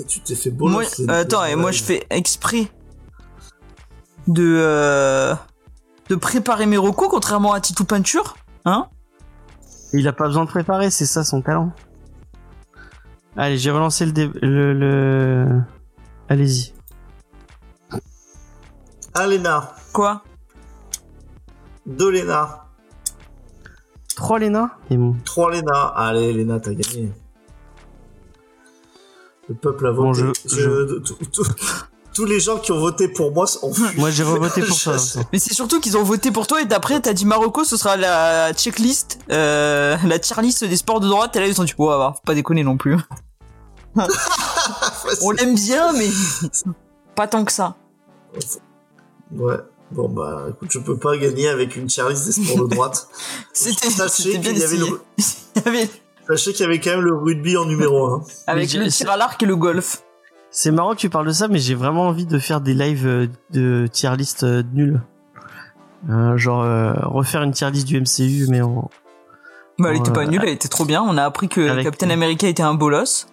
[0.05, 0.67] Tu t'es fait beau.
[0.67, 2.71] Moi, euh, attends, et moi je fais exprès
[4.27, 5.33] de euh,
[6.09, 8.35] de préparer mes recos, contrairement à Titou Peinture.
[8.65, 8.87] Hein?
[9.93, 11.71] Il a pas besoin de préparer, c'est ça son talent.
[13.37, 15.61] Allez, j'ai relancé le, dé- le, le...
[16.27, 16.73] Allez-y.
[19.13, 20.23] Alena, Quoi?
[21.85, 22.65] Dolena,
[24.15, 25.15] 3 Léna Et bon.
[25.23, 25.85] 3 Lena.
[25.95, 27.11] Allez, Lena, t'as gagné.
[29.49, 30.39] Le peuple a Bon, voté.
[30.45, 31.43] je- Je- tout- tout-
[32.13, 33.97] tous les gens qui ont voté pour moi ont fui.
[33.99, 34.95] Moi j'ai revoté pour toi.
[35.33, 37.95] Mais c'est surtout qu'ils ont voté pour toi et d'après t'as dit Marocco ce sera
[37.95, 41.73] la checklist, euh, la tier list des sports de droite et là ils ont dit
[41.77, 42.97] ouais bah, faut pas déconner non plus.
[45.21, 46.09] On l'aime bien mais
[47.15, 47.75] pas tant que ça.
[49.31, 49.55] Ouais.
[49.91, 53.07] Bon bah écoute, je peux pas gagner avec une tier list des sports de droite.
[53.53, 54.79] C'était bien qu'il y avait essayé.
[54.91, 55.01] le-
[55.55, 55.89] Il y avait-
[56.27, 58.23] Sachez qu'il y avait quand même le rugby en numéro 1.
[58.47, 60.03] avec le tir à l'arc et le golf.
[60.51, 63.05] C'est marrant que tu parles de ça, mais j'ai vraiment envie de faire des lives
[63.07, 65.01] euh, de tier list euh, nuls.
[66.09, 68.89] Euh, genre euh, refaire une tier list du MCU, mais en...
[69.79, 71.03] Mais elle était pas nulle, elle était trop bien.
[71.03, 73.27] On a appris que Avec- Captain America était un bolos.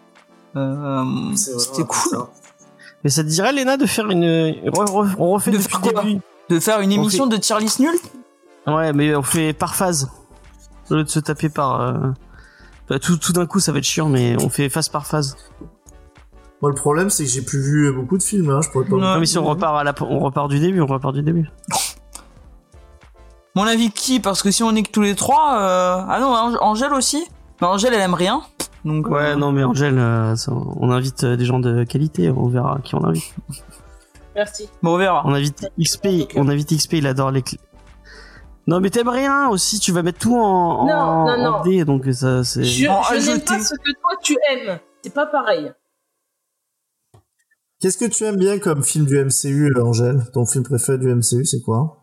[0.56, 1.04] Euh,
[1.36, 2.10] C'était cool.
[2.10, 2.28] ça.
[3.02, 4.24] Mais ça te dirait, Léna, de faire une...
[4.24, 6.20] re- re- on refait De faire le quoi début.
[6.50, 7.94] de faire une On émission de tier list nulle
[8.66, 10.10] Ouais, mais on fait par phase.
[10.90, 11.80] Au lieu de se taper par...
[12.88, 15.36] bah, tout, tout d'un coup, ça va être chiant, mais on fait phase par phase.
[16.62, 18.60] Moi le problème c'est que j'ai plus vu beaucoup de films, hein.
[18.62, 18.96] je pourrais pas.
[18.96, 19.94] Non, mais si on repart, à la...
[20.00, 21.50] on repart du début, on repart du début.
[23.54, 26.04] Mon avis qui Parce que si on est que tous les trois, euh...
[26.08, 27.24] ah non, Ang- Angèle aussi.
[27.60, 28.42] Mais Angèle elle aime rien.
[28.84, 32.30] Donc Ouais, euh, non, mais Angèle, euh, ça, on invite euh, des gens de qualité,
[32.30, 33.34] on verra qui on invite.
[34.34, 34.68] Merci.
[34.82, 35.22] bon, on verra.
[35.26, 37.60] On invite XP, on invite XP, il adore les clés.
[38.66, 41.62] Non, mais t'aimes rien aussi, tu vas mettre tout en, en, Non, non, en non.
[41.64, 42.64] D, donc ça, c'est...
[42.64, 44.80] Je, En je n'aime pas ce que toi tu aimes.
[45.02, 45.70] C'est pas pareil.
[47.80, 50.22] Qu'est-ce que tu aimes bien comme film du MCU, euh, Angèle?
[50.32, 52.02] Ton film préféré du MCU, c'est quoi?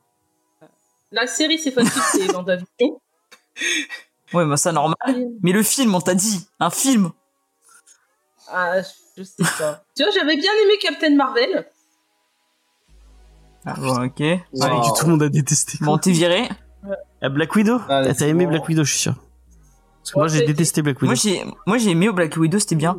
[1.12, 2.68] La série, c'est facile, c'est Vendavision.
[4.34, 4.95] Ouais, bah ça normal.
[5.43, 7.12] Mais le film, on t'a dit, un film.
[8.47, 8.82] Ah,
[9.18, 9.84] je sais pas.
[9.93, 11.68] tu vois, j'avais bien aimé Captain Marvel.
[13.66, 14.20] Ah, bon, ok.
[14.20, 14.93] Ouais, Wow.
[14.97, 15.78] tout le monde a détesté.
[15.82, 16.49] Bon, t'es viré.
[17.22, 18.45] Ah, Black Widow Ah, T'as aimé.
[18.47, 19.14] Black Widow, je suis sûr.
[19.14, 21.05] Parce que Ouais, moi, j'ai détesté Black Widow.
[21.07, 22.97] Moi j'ai, moi j'ai aimé au Black Widow, c'était bien.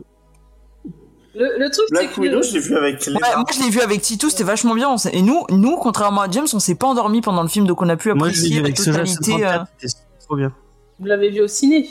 [1.34, 2.20] Le, le truc, c'est Black que.
[2.20, 3.36] Widow, je l'ai vu avec Ouais, Léna.
[3.36, 4.94] moi je l'ai vu avec Titou, c'était vachement bien.
[5.12, 7.88] Et nous, nous, contrairement à James, on s'est pas endormi pendant le film, donc on
[7.88, 9.32] a pu Moi, je l'ai vu apprécier la avec totalité.
[9.32, 10.52] euh, 64, c'était trop bien.
[11.00, 11.88] Vous l'avez vu au ciné.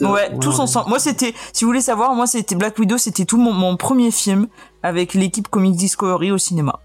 [0.00, 0.60] Ouais, tous Ouais.
[0.60, 0.88] ensemble.
[0.88, 4.10] Moi, c'était, si vous voulez savoir, moi, c'était Black Widow, c'était tout mon, mon premier
[4.10, 4.48] film
[4.82, 6.80] avec l'équipe Comics Discovery au cinéma.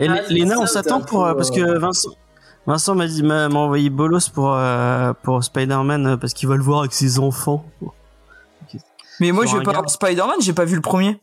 [0.00, 1.24] Et Ah, Léna, on s'attend pour...
[1.24, 2.10] euh, parce que euh, Vincent...
[2.66, 6.80] Vincent m'a dit, m'a envoyé bolos pour, euh, pour Spider-Man parce qu'il va le voir
[6.80, 7.64] avec ses enfants.
[9.18, 11.20] Mais moi, je vais pas voir Spider-Man, j'ai pas vu le premier.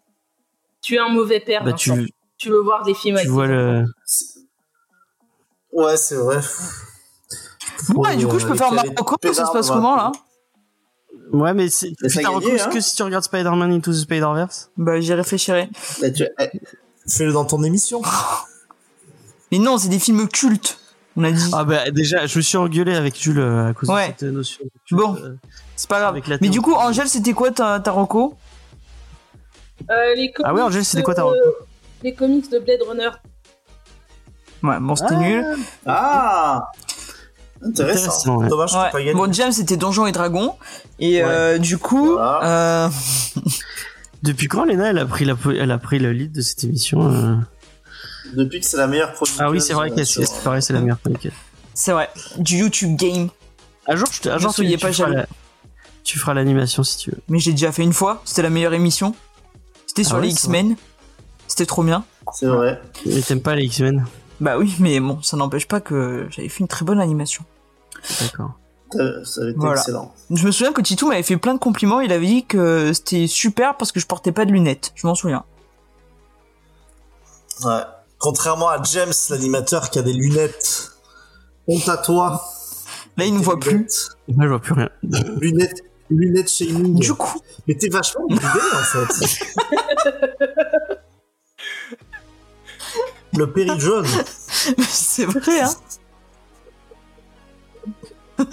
[0.82, 1.64] Tu es un mauvais père.
[1.64, 1.96] Bah, Vincent.
[1.96, 3.86] tu, Tu veux voir des films tu avec vois tes le...
[5.72, 6.40] Ouais, c'est vrai.
[7.96, 10.12] Ouais, du coup, je peux faire Marocco, ça se passe comment, là?
[11.34, 11.92] Ouais, mais c'est...
[12.00, 12.70] T'as hein.
[12.72, 15.70] que si tu regardes Spider-Man Into the Spider-Verse Bah, j'y réfléchirai.
[16.02, 16.50] Bah, tu- eh,
[17.08, 18.02] Fais-le dans ton émission.
[19.52, 20.80] Mais non, c'est des films cultes,
[21.16, 21.50] on a dit.
[21.54, 24.10] Ah bah déjà, je me suis engueulé avec Jules euh, à cause Ouais.
[24.10, 24.64] de cette notion.
[24.66, 25.16] de culte, Bon.
[25.16, 25.36] euh,
[25.76, 26.10] c'est pas grave.
[26.12, 28.36] avec la Mais du coup, Angèle, c'était quoi ta, ta reco?
[29.90, 31.56] Euh, les Ah ouais, comics Angèle, c'était quoi ta de- reco?
[32.04, 33.10] Les comics de Blade Runner.
[34.64, 35.46] Ouais, bon, c'était Ah, nul.
[35.86, 36.72] Ah
[37.64, 38.02] Intéressant.
[38.04, 38.48] Intéressant, ouais.
[38.50, 38.92] Dommage Ouais.
[38.92, 39.14] pas gagné.
[39.14, 40.56] Bon, James, c'était Donjons et Dragons.
[41.00, 41.30] Et Ouais.
[41.30, 42.86] euh, du coup, Voilà.
[42.86, 42.90] euh,
[44.24, 47.08] Depuis quand Léna elle a pris la elle a pris le lead de cette émission
[47.12, 47.36] euh?
[48.36, 49.44] Depuis que c'est la meilleure production.
[49.46, 51.30] Ah oui, c'est vrai que sur- c'est pareil, c'est la meilleure chronique.
[51.74, 53.30] c'est vrai, du YouTube Game.
[53.88, 55.26] Un jour, je te, un Ne jour, tu, pas feras la-
[56.04, 57.18] tu feras l'animation si tu veux.
[57.30, 59.16] Mais j'ai déjà fait une fois, c'était la meilleure émission.
[59.86, 60.76] C'était sur Ah les ouais, c'est X-Men.
[61.48, 62.04] C'était trop bien.
[62.34, 62.82] C'est vrai.
[63.06, 64.06] Mais t'aimes pas les X-Men?
[64.42, 67.44] Bah oui, mais bon, ça n'empêche pas que j'avais fait une très bonne animation.
[68.22, 68.52] D'accord.
[68.96, 69.80] Euh, Ça a été Voilà.
[69.80, 70.14] excellent.
[70.30, 73.28] Je me souviens que Titou m'avait fait plein de compliments, il avait dit que c'était
[73.28, 74.92] super parce que je portais pas de lunettes.
[74.96, 75.44] Je m'en souviens.
[77.64, 77.82] Ouais.
[78.20, 80.92] Contrairement à James, l'animateur qui a des lunettes.
[81.68, 82.44] Honte à toi.
[83.18, 84.10] Là, il ne voit plus.
[84.28, 84.90] Moi, je vois plus rien.
[85.40, 87.00] Lunettes, lunettes shaming.
[87.00, 89.08] Du coup, Mais t'es vachement guidé en fait.
[93.38, 94.08] Le péri jaune.
[94.90, 95.70] c'est vrai, hein.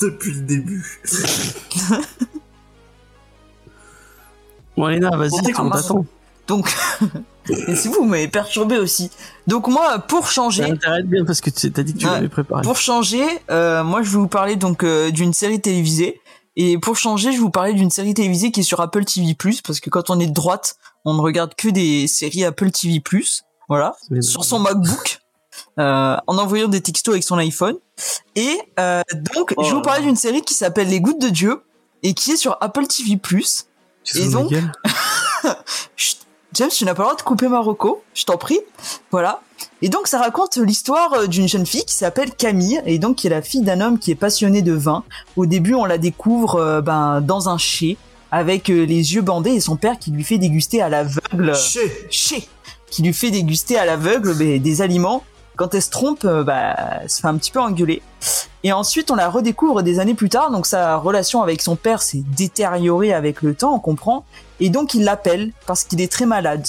[0.00, 1.02] Depuis le début.
[4.76, 6.04] Bon, Léna, vas-y, on t'attend.
[6.48, 6.74] Donc,
[7.48, 9.10] et si vous m'avez perturbé aussi.
[9.46, 12.12] Donc moi, pour changer, Ça bien parce que tu t'as dit que tu Ouais.
[12.12, 12.62] l'avais préparé.
[12.62, 16.20] Pour changer, euh, moi je vais vous parler donc euh, d'une série télévisée
[16.56, 19.36] Et pour changer, je vais vous parler d'une série télévisée qui est sur Apple TV+,
[19.64, 23.02] parce que quand on est de droite, on ne regarde que des séries Apple TV+,
[23.68, 25.20] voilà, sur son MacBook,
[25.78, 27.76] euh, en envoyant des textos avec son iPhone.
[28.36, 29.00] Et euh,
[29.34, 31.62] donc, je vais vous parler d'une série qui s'appelle Les Gouttes de Dieu,
[32.02, 33.18] et qui est sur Apple TV+.
[34.14, 34.52] Et donc,
[36.54, 38.60] James, tu n'as pas le droit de couper Marocco, je t'en prie.
[39.10, 39.40] Voilà.
[39.80, 43.28] Et donc, ça raconte l'histoire euh, d'une jeune fille qui s'appelle Camille, et donc qui
[43.28, 45.04] est la fille d'un homme qui est passionné de vin.
[45.36, 47.96] Au début, on la découvre euh, ben, dans un chai,
[48.30, 51.56] avec euh, les yeux bandés, et son père qui lui fait déguster à l'aveugle...
[51.56, 52.06] Chez.
[52.10, 52.48] Chai
[52.90, 55.24] Qui lui fait déguster à l'aveugle ben, des aliments.
[55.62, 58.02] Quand elle se trompe, euh, bah, elle se fait un petit peu engueuler.
[58.64, 62.02] Et ensuite, on la redécouvre des années plus tard, donc sa relation avec son père
[62.02, 64.24] s'est détériorée avec le temps, on comprend,
[64.58, 66.66] et donc il l'appelle parce qu'il est très malade.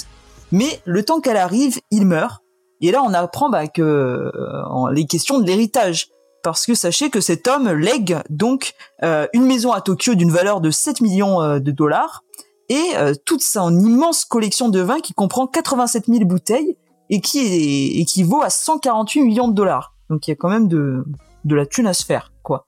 [0.52, 2.40] Mais le temps qu'elle arrive, il meurt.
[2.80, 6.06] Et là, on apprend bah, que euh, les questions de l'héritage.
[6.44, 10.60] Parce que sachez que cet homme lègue donc euh, une maison à Tokyo d'une valeur
[10.60, 12.22] de 7 millions de dollars
[12.68, 12.92] et
[13.26, 16.76] toute son immense collection de vins qui comprend 87 000 bouteilles
[17.10, 19.94] et qui est, équivaut à 148 millions de dollars.
[20.10, 21.04] Donc il y a quand même de,
[21.44, 22.66] de la thune à se faire, quoi.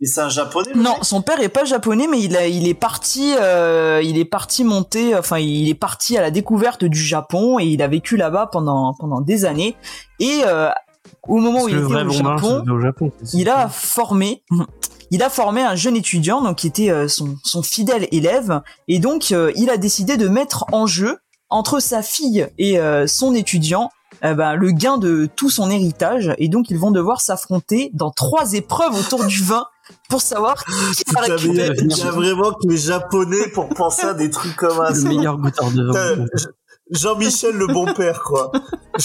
[0.00, 2.74] Et c'est un japonais Non, son père est pas japonais, mais il a, il est
[2.74, 7.58] parti, euh, il est parti monter, enfin, il est parti à la découverte du Japon
[7.58, 9.76] et il a vécu là-bas pendant pendant des années.
[10.18, 10.68] Et euh,
[11.28, 14.42] au moment où il était au Japon, au il a formé,
[15.10, 18.98] il a formé un jeune étudiant, donc qui était euh, son, son fidèle élève, et
[18.98, 21.18] donc euh, il a décidé de mettre en jeu
[21.50, 23.90] entre sa fille et euh, son étudiant
[24.24, 28.10] euh, ben, le gain de tout son héritage, et donc ils vont devoir s'affronter dans
[28.10, 29.66] trois épreuves autour du vin
[30.08, 31.76] pour savoir qui va Putain, mais il y a- récupérer.
[31.90, 34.90] il y a vraiment que les japonais pour penser à des trucs comme ça.
[34.92, 36.26] le meilleur goûteur de vin.
[36.90, 38.52] Jean-Michel le bon père, quoi.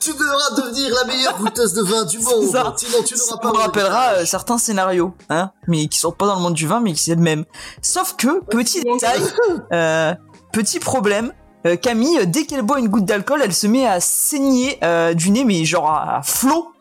[0.00, 2.44] tu devras devenir la meilleure goûteuse de vin du monde.
[2.50, 2.74] ça.
[2.76, 6.26] Sinon, tu n'auras pas me le rappellera euh, certains scénarios, hein, mais qui sont pas
[6.26, 7.44] dans le monde du vin, mais qui c'est le même.
[7.82, 9.20] Sauf que petit détail,
[9.72, 10.14] euh,
[10.52, 11.32] petit problème.
[11.64, 15.30] Euh, Camille, dès qu'elle boit une goutte d'alcool, elle se met à saigner euh, du
[15.30, 16.72] nez, mais genre à, à flot.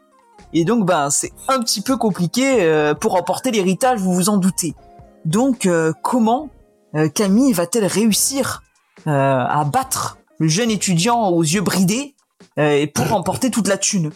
[0.53, 4.37] Et donc, ben, c'est un petit peu compliqué euh, pour remporter l'héritage, vous vous en
[4.37, 4.73] doutez.
[5.25, 6.49] Donc, euh, comment
[6.95, 8.61] euh, Camille va-t-elle réussir
[9.07, 12.15] euh, à battre le jeune étudiant aux yeux bridés
[12.59, 14.11] euh, et pour remporter toute la thune?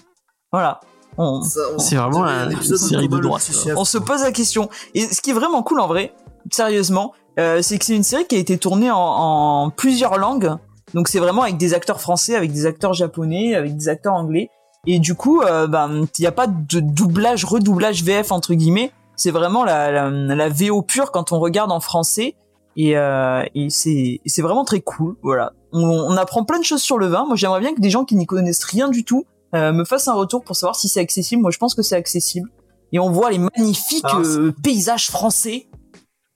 [0.51, 0.79] Voilà.
[1.17, 1.41] On,
[1.77, 4.69] C'est vraiment un- série de droite, on se pose la question.
[4.93, 6.13] Et ce qui est vraiment cool en vrai,
[6.51, 10.55] sérieusement, euh, c'est que c'est une série qui a été tournée en, en plusieurs langues.
[10.93, 14.49] Donc c'est vraiment avec des acteurs français, avec des acteurs japonais, avec des acteurs anglais.
[14.85, 18.91] Et du coup, euh, ben, il n'y a pas de doublage, redoublage VF entre guillemets.
[19.15, 22.35] C'est vraiment la, la, la VO pure quand on regarde en français.
[22.75, 25.17] Et, euh, et c'est vraiment très cool.
[25.21, 25.51] Voilà.
[25.73, 27.25] On, on apprend plein de choses sur le vin.
[27.25, 29.25] Moi, j'aimerais bien que des gens qui n'y connaissent rien du tout
[29.55, 31.41] euh, me fassent un retour pour savoir si c'est accessible.
[31.41, 32.49] Moi, je pense que c'est accessible.
[32.91, 35.67] Et on voit les magnifiques euh, paysages français.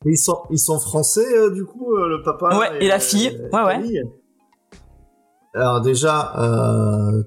[0.05, 2.57] Mais ils sont, ils sont français, euh, du coup, euh, le papa.
[2.57, 3.39] Ouais, et la fille.
[3.51, 3.73] Ouais, ouais.
[3.75, 4.03] Camille.
[5.55, 7.23] Alors, déjà, euh,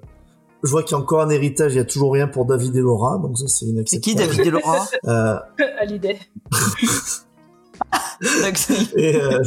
[0.63, 2.75] je vois qu'il y a encore un héritage, il y a toujours rien pour David
[2.77, 4.03] et Laura, donc ça, c'est C'est inacceptable.
[4.03, 5.37] qui David Delora Euh,
[5.79, 6.19] à l'idée.
[8.97, 9.43] et, euh,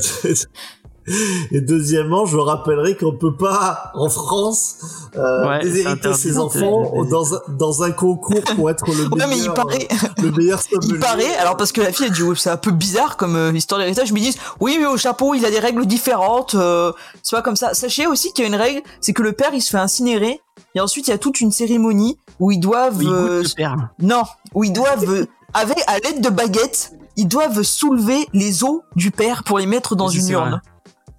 [1.52, 4.76] et deuxièmement, je rappellerai qu'on peut pas, en France,
[5.16, 9.30] euh, Ouais, déshériter ses enfants dans un, dans un concours pour être le Ouais, meilleur,
[9.30, 12.24] mais il paraît, euh, le meilleur il paraît, alors parce que la fille a dit,
[12.24, 14.98] ouais, c'est un peu bizarre comme euh, histoire d'héritage, mais ils disent, oui, mais au
[14.98, 16.92] Japon, il a des règles différentes, euh,
[17.24, 17.74] c'est pas comme ça.
[17.74, 20.40] Sachez aussi qu'il y a une règle, c'est que le père, il se fait incinérer,
[20.76, 23.44] et ensuite, il y a toute une cérémonie où ils doivent, Oui, il goûte euh,
[23.58, 23.76] père.
[24.00, 28.82] non, où ils doivent, euh, avec, à l'aide de baguettes, ils doivent soulever les os
[28.96, 30.50] du père pour les mettre dans Oui, une urne.
[30.52, 30.60] vrai.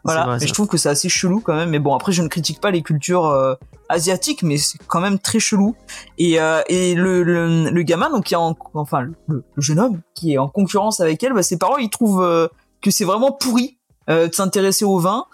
[0.04, 1.70] Voilà, vrai, et je trouve que c'est assez chelou quand même.
[1.70, 3.54] Mais bon, après, je ne critique pas les cultures euh,
[3.88, 5.74] asiatiques, mais c'est quand même très chelou.
[6.18, 9.78] Et, euh, et le, le, le gamin, donc qui est en, enfin le, le jeune
[9.78, 12.48] homme qui est en concurrence avec elle, bah, ses parents ils trouvent euh,
[12.82, 13.78] que c'est vraiment pourri
[14.08, 15.26] euh, de s'intéresser au vin.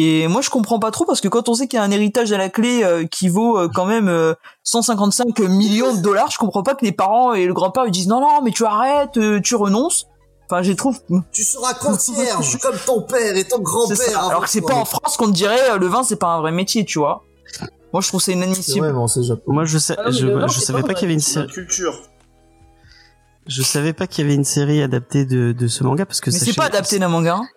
[0.00, 1.90] Et moi, je comprends pas trop parce que quand on sait qu'il y a un
[1.90, 6.30] héritage à la clé euh, qui vaut euh, quand même euh, 155 millions de dollars,
[6.30, 8.64] je comprends pas que les parents et le grand-père ils disent non non mais tu
[8.64, 10.06] arrêtes, euh, tu renonces.
[10.50, 10.98] Enfin, je les trouve
[11.32, 14.24] Tu seras concierge, comme ton père et ton grand-père.
[14.28, 16.40] Alors que c'est pas en France qu'on te dirait euh, le vin c'est pas un
[16.40, 17.24] vrai métier, tu vois.
[17.92, 18.86] Moi je trouve c'est C'est inadmissible.
[18.86, 19.42] japonais.
[19.46, 21.04] Moi, je sais, Ah non, mais je, le vin, je c'est savais pas qu'il y
[21.06, 21.52] avait une C'est la série.
[21.52, 22.02] culture.
[23.46, 26.30] Je savais pas qu'il y avait une série adaptée de, de ce manga parce que
[26.30, 27.36] Mais c'est pas adapté d'un manga.
[27.36, 27.48] hein.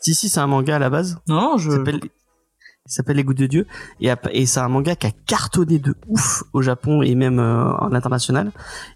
[0.00, 1.18] Si si, c'est un manga à la base.
[1.28, 1.70] Non, non, je.
[2.88, 3.66] Il s'appelle Les Gouttes de Dieu.
[4.00, 7.92] Et, c'est un manga qui a cartonné de ouf au Japon et même euh, en
[7.92, 8.50] international.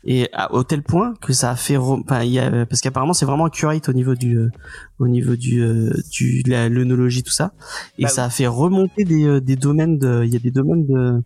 [0.05, 3.27] Et à, au tel point que ça a fait enfin y a parce qu'apparemment c'est
[3.27, 4.51] vraiment accurate au niveau du euh,
[4.99, 7.53] au niveau du euh, du de la l'œnologie tout ça.
[7.99, 10.51] Et Bah ça a fait remonter des euh, des domaines de il y a des
[10.51, 11.23] domaines de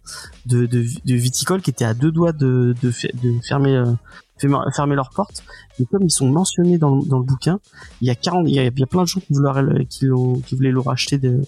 [0.47, 2.89] de de, de viticole qui étaient à deux doigts de de,
[3.23, 3.93] de fermer euh,
[4.49, 5.45] mar- fermer leurs portes.
[5.79, 7.61] Mais comme ils sont mentionnés dans, le- dans le bouquin,
[8.01, 9.63] il y a 40, il y a, il y a plein de gens qui voulaient,
[9.63, 10.07] le- qui,
[10.45, 11.41] qui voulaient leur acheter de,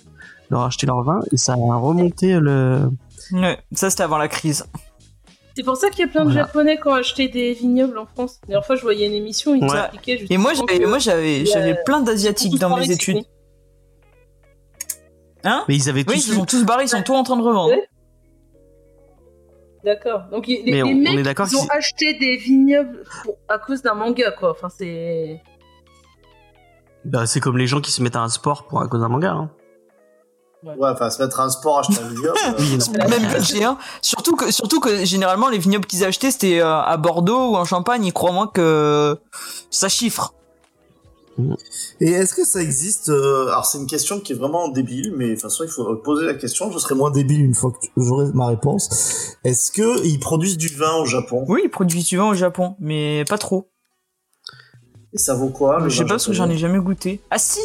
[0.50, 2.90] leur acheter leur vin et ça a remonté le.
[3.32, 4.66] Ouais, ça c'était avant la crise.
[5.56, 6.46] C'est pour ça qu'il y a plein de Voilà.
[6.46, 8.38] Japonais qui ont acheté des vignobles en France.
[8.44, 9.78] La dernière fois, je voyais une émission, ils Ouais.
[9.78, 12.94] expliquaient Et moi justement j'avais, moi j'avais, plein ils d'asiatiques dans mes Mexique.
[13.08, 13.24] études.
[15.44, 15.64] Hein?
[15.68, 16.14] Mais ils avaient Oui, tous.
[16.16, 17.70] ils se sont tous barrés, ils sont tous en train de revendre.
[17.70, 17.88] Ouais.
[19.84, 20.24] D'accord.
[20.30, 23.58] Donc les, on- les on mecs, est d'accord ils ont acheté des vignobles pour- à
[23.58, 24.50] cause d'un manga, quoi.
[24.50, 25.40] Enfin, c'est.
[27.06, 29.08] Bah, c'est comme les gens qui se mettent à un sport pour à cause d'un
[29.08, 29.30] manga.
[29.32, 29.50] Hein.
[30.62, 32.38] Ouais, enfin, se mettre à un sport, acheter un vignoble.
[32.48, 33.08] euh.
[33.08, 33.78] Même budget, hein.
[34.02, 37.64] Surtout que, surtout que généralement les vignobles qu'ils achetaient c'était euh, à Bordeaux ou en
[37.64, 38.04] Champagne.
[38.04, 39.18] Et crois-moi que
[39.70, 40.34] ça chiffre.
[42.00, 45.28] Et est-ce que ça existe euh, Alors c'est une question qui est vraiment débile, mais
[45.28, 46.70] de toute façon il faut poser la question.
[46.70, 49.36] Je serai moins débile une fois que j'aurai ma réponse.
[49.44, 51.44] Est-ce que ils produisent du vin au Japon?
[51.48, 53.70] Oui, ils produisent du vin au Japon, mais pas trop.
[55.12, 57.20] Et ça vaut quoi le Je sais pas parce que j'en ai jamais goûté.
[57.30, 57.60] Ah si,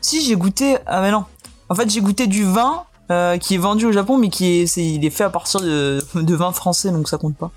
[0.00, 0.76] si j'ai goûté.
[0.86, 1.24] Ah mais non.
[1.68, 4.66] En fait j'ai goûté du vin euh, qui est vendu au Japon, mais qui est,
[4.66, 7.50] c'est, il est fait à partir de, de vin français, donc ça compte pas.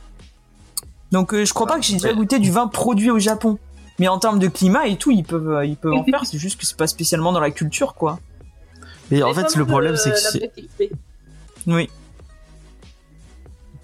[1.12, 3.58] Donc euh, je crois pas que j'ai déjà goûté du vin produit au Japon.
[3.98, 6.26] Mais en termes de climat et tout, ils peuvent, euh, ils peuvent en faire.
[6.26, 8.20] C'est juste que c'est pas spécialement dans la culture, quoi.
[9.12, 10.86] Mais en fait, le problème, c'est que.
[11.68, 11.90] Oui.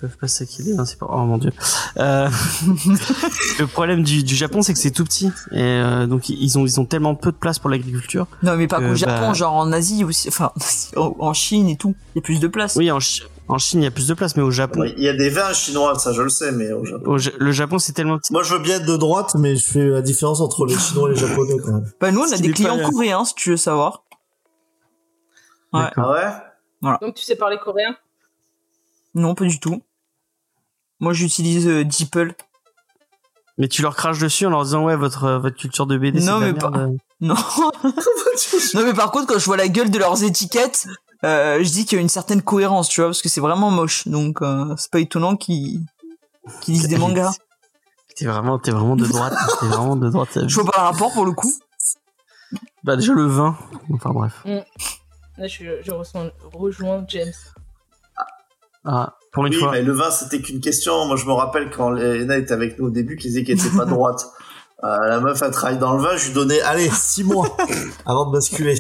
[0.08, 1.08] Peuvent pas s'acquitter, hein, pas.
[1.10, 1.52] Oh mon dieu.
[1.98, 2.30] Euh,
[3.60, 6.66] le problème du, du Japon, c'est que c'est tout petit et euh, donc ils ont
[6.68, 8.28] ils ont tellement peu de place pour l'agriculture.
[8.44, 10.28] Non, mais pas qu'au Japon, bah- genre en Asie aussi.
[10.28, 10.52] Enfin,
[10.96, 11.96] en Chine et tout.
[12.14, 12.76] Il y a plus de place.
[12.76, 14.94] Oui, en, Chi- en Chine, il y a plus de place, mais au Japon, Ouais,
[14.96, 17.10] Il y a des vins chinois, ça je le sais, mais au Japon.
[17.10, 18.32] au Ja- le Japon, c'est tellement petit.
[18.32, 21.10] Moi je veux bien être de droite, mais je fais la différence entre les chinois
[21.10, 21.92] et les japonais quand même.
[22.00, 24.04] Bah, nous, on a des clients pas- coréens, si tu veux savoir.
[25.74, 25.82] Ouais.
[25.98, 26.98] Ah ouais?
[27.02, 27.96] Donc tu sais parler coréen?
[29.16, 29.82] Non, pas du tout.
[31.00, 32.36] Moi, j'utilise euh, DeepL.
[33.58, 36.20] Mais tu leur craches dessus en leur disant ouais votre euh, votre culture de BD
[36.20, 36.98] c'est Non, de la mais pas- merde.
[37.22, 37.36] Non.
[38.74, 40.88] non, mais par contre, quand je vois la gueule de leurs étiquettes,
[41.24, 43.72] euh, je dis qu'il y a une certaine cohérence, tu vois, parce que c'est vraiment
[43.72, 44.06] moche.
[44.10, 45.80] Donc, euh, c'est pas étonnant qu'ils
[46.62, 47.32] qu'ils lisent des mangas.
[48.18, 49.34] T'es vraiment t'es vraiment de droite.
[49.60, 50.48] t'es vraiment de droite.
[50.48, 51.54] Je vois pas le rapport pour le coup.
[52.84, 53.58] Bah déjà le vin.
[53.94, 54.42] Enfin bref.
[54.46, 55.92] Là, je, je
[56.54, 57.34] rejoins James.
[58.86, 59.72] Ah, pour une Oui, fois.
[59.72, 61.06] mais le vin c'était qu'une question.
[61.06, 63.78] Moi je me rappelle quand Lena était avec nous au début, qui disait qu'elle était
[63.78, 64.26] pas droite.
[64.84, 67.56] Euh, la meuf elle travaille dans le vin, je lui donnais allez six mois
[68.06, 68.78] avant de basculer.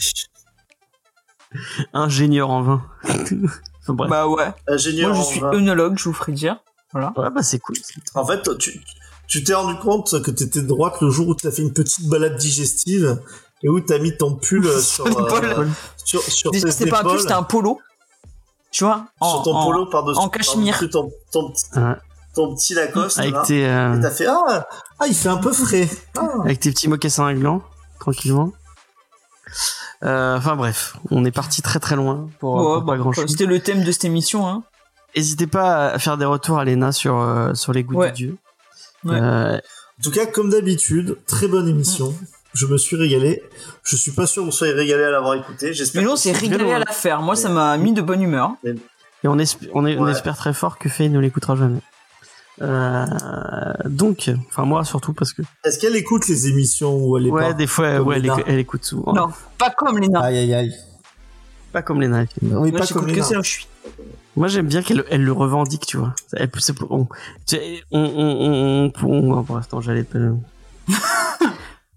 [1.93, 2.82] Ingénieur en vin.
[3.06, 4.10] enfin, bref.
[4.10, 4.53] Bah ouais.
[4.68, 5.53] Ingénieur Moi, je en suis vin.
[5.53, 6.58] œnologue, je vous ferai dire.
[6.91, 7.14] Voilà.
[7.18, 7.78] Ouais bah c'est cool.
[8.14, 8.82] En fait, tu
[9.28, 12.08] tu t'es rendu compte que t'étais de droite le jour où t'as fait une petite
[12.08, 13.20] balade digestive
[13.64, 15.66] et où t'as mis ton pull euh, sur, euh,
[16.03, 17.80] sur, sur tes c'était pas un pull, c'était un polo.
[18.76, 20.78] Tu vois en- sur ton en- polo par-dessus en cachemire.
[20.92, 21.96] ton, ton, petit- Ouais.
[22.36, 23.20] ton petit Lacoste.
[23.20, 23.44] Avec là.
[23.46, 24.68] tes euh, Et t'as fait ah,
[25.00, 25.88] ah, il fait un peu frais.
[26.18, 26.28] Ah.
[26.44, 27.62] avec tes petits mocassins à gland,
[28.02, 28.52] tranquillement.
[30.04, 33.14] Euh, Enfin bref, on est parti très très loin pour, Ouais, pour pas bah, grand
[33.14, 33.30] chose.
[33.32, 34.64] C'était le thème de cette émission, hein.
[35.16, 38.10] N'hésitez pas à faire des retours à Lena sur euh, sur les goûts Ouais.
[38.10, 38.38] de Dieu.
[39.06, 39.16] Ouais.
[39.16, 42.14] Euh, En tout cas, comme d'habitude, très bonne émission.
[42.56, 43.43] Je me suis régalé.
[43.84, 45.74] Je suis pas sûr vous soyez régalé à l'avoir écouté.
[45.74, 46.01] J'espère.
[46.01, 47.22] Mais non, que- c'est régalé à la faire.
[47.22, 48.51] Moi, ça m'a mis de bonne humeur.
[48.64, 50.12] et on, espère on, est- on Ouais.
[50.12, 51.80] espère très fort que Faye ne l'écoutera jamais.
[52.62, 53.06] Euh,
[53.84, 57.41] donc, enfin moi surtout parce que Est-ce qu'elle écoute les émissions ou elle est ouais
[57.47, 58.36] pas des fois comme ouais, elle, Lena.
[58.38, 59.12] éc- elle écoute souvent.
[59.12, 59.28] Non,
[59.58, 60.22] pas comme les nains.
[60.22, 60.74] Aïe aïe aïe.
[61.74, 62.24] Pas comme Lena.
[62.24, 62.62] effectivement.
[62.62, 63.68] Oui, Moi, pas comme que je suis.
[64.38, 66.14] Moi j'aime bien qu'elle elle le revendique, tu vois.
[66.32, 67.08] Elle, c'est pour- on,
[67.91, 70.20] on, on, on, on- on- pour l'instant j'allais pas.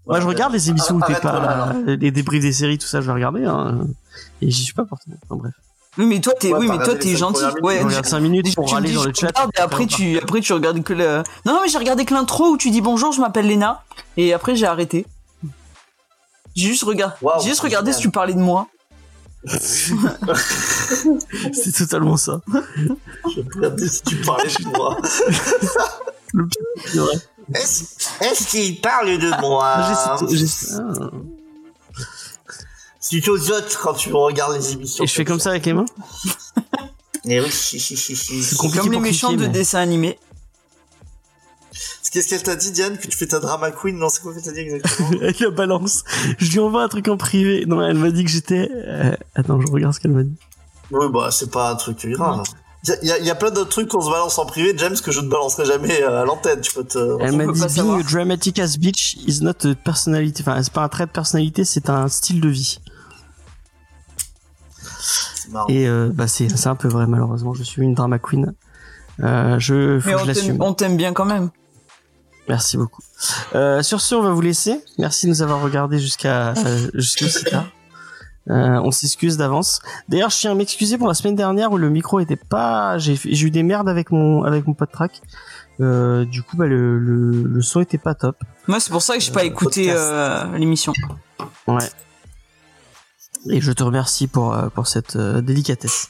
[0.09, 2.99] Moi je regarde les émissions où t'es pas là, les débriefs des séries tout ça
[2.99, 3.79] je vais regarder hein,
[4.41, 5.15] et j'y suis pas forcément.
[5.23, 5.53] Enfin bref.
[5.97, 7.43] Oui, mais toi, t'es, Ouais, oui, mais toi, regardé t'es gentil.
[7.61, 9.31] Ouais, Je regarde 5 minutes pour dis, dans le chat.
[9.57, 11.23] et après, tu, après, tu regardes que le.
[11.45, 13.83] Non, non, mais j'ai regardé que l'intro où tu dis bonjour, je m'appelle Léna.
[14.15, 15.05] Et après, j'ai arrêté.
[16.55, 17.17] J'ai juste, regard...
[17.21, 18.01] Waouh, j'ai juste regardé génial.
[18.01, 18.67] si tu parlais de moi.
[21.53, 22.41] C'est totalement ça.
[22.53, 24.97] Je vais regarder si tu parlais de moi.
[26.33, 27.15] Le pire, c'est vrai.
[27.55, 27.83] Est-ce
[28.21, 29.63] est-ce qu'il parle de moi?
[29.65, 31.09] Ah, ah.
[33.09, 35.03] Tu t'audites quand tu regardes les émissions.
[35.03, 35.85] Et je fais comme ça avec les mains?
[37.25, 38.43] Et oui, si, si, si, si.
[38.43, 40.19] C'est Comme les méchants de dessins animés.
[42.11, 44.41] Qu'est-ce qu'elle t'a dit, Diane Que tu fais ta drama queen Non, c'est quoi qu'elle
[44.43, 45.09] t'a dit exactement?
[45.21, 46.03] Elle la balance.
[46.39, 47.65] Je lui envoie un truc en privé.
[47.67, 48.67] Non, elle m'a dit que j'étais.
[48.73, 50.35] euh, Attends, je regarde ce qu'elle m'a dit.
[50.91, 52.43] Oui, bah, c'est pas un truc grave.
[52.85, 54.73] Il y, a- y a- y a plein d'autres trucs qu'on se balance en privé,
[54.77, 56.61] James, que je ne balancerai jamais euh, à l'antenne.
[56.61, 56.97] Tu peux te.
[57.21, 60.41] Elle on m'a dit being dramatic as bitch is not a personality.
[60.41, 62.79] Enfin, c'est pas un trait de personnalité, c'est un style de vie.
[65.35, 65.67] C'est marrant.
[65.67, 67.53] Et euh, bah c'est c'est un peu vrai malheureusement.
[67.53, 68.53] Je suis une drama queen.
[69.21, 70.47] Euh, je faut Mais que je on l'assume.
[70.53, 71.49] t'aime, on t'aime bien quand même.
[72.47, 73.01] Merci beaucoup.
[73.53, 74.81] Euh, sur ce, on va vous laisser.
[74.97, 77.65] Merci de nous avoir regardé jusqu'à euh, jusqu'aussi tard.
[78.49, 79.79] Euh, on s'excuse d'avance.
[80.07, 82.97] D'ailleurs, je tiens à m'excuser pour la semaine dernière où le micro était pas.
[82.97, 85.21] J'ai eu des merdes avec mon avec mon pod track.
[85.81, 88.35] Euh, du coup, bah, le, le le son était pas top.
[88.67, 90.93] Moi, c'est pour ça que j'ai pas écouté euh, l'émission.
[91.67, 91.87] Ouais.
[93.49, 96.09] Et je te remercie pour pour cette euh, délicatesse.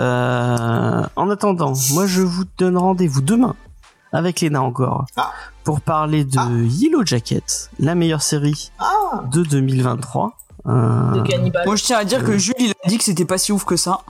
[0.00, 3.54] Euh, en attendant, moi je vous donne rendez-vous demain
[4.12, 5.32] avec Léna encore Ah.
[5.64, 6.48] pour parler de Ah.
[6.50, 10.36] Yellow Jacket, la meilleure série Ah de 2023.
[10.68, 11.64] Euh, De cannibale.
[11.66, 13.64] Moi, je tiens à dire que Jules, il a dit que c'était pas si ouf
[13.64, 14.00] que ça.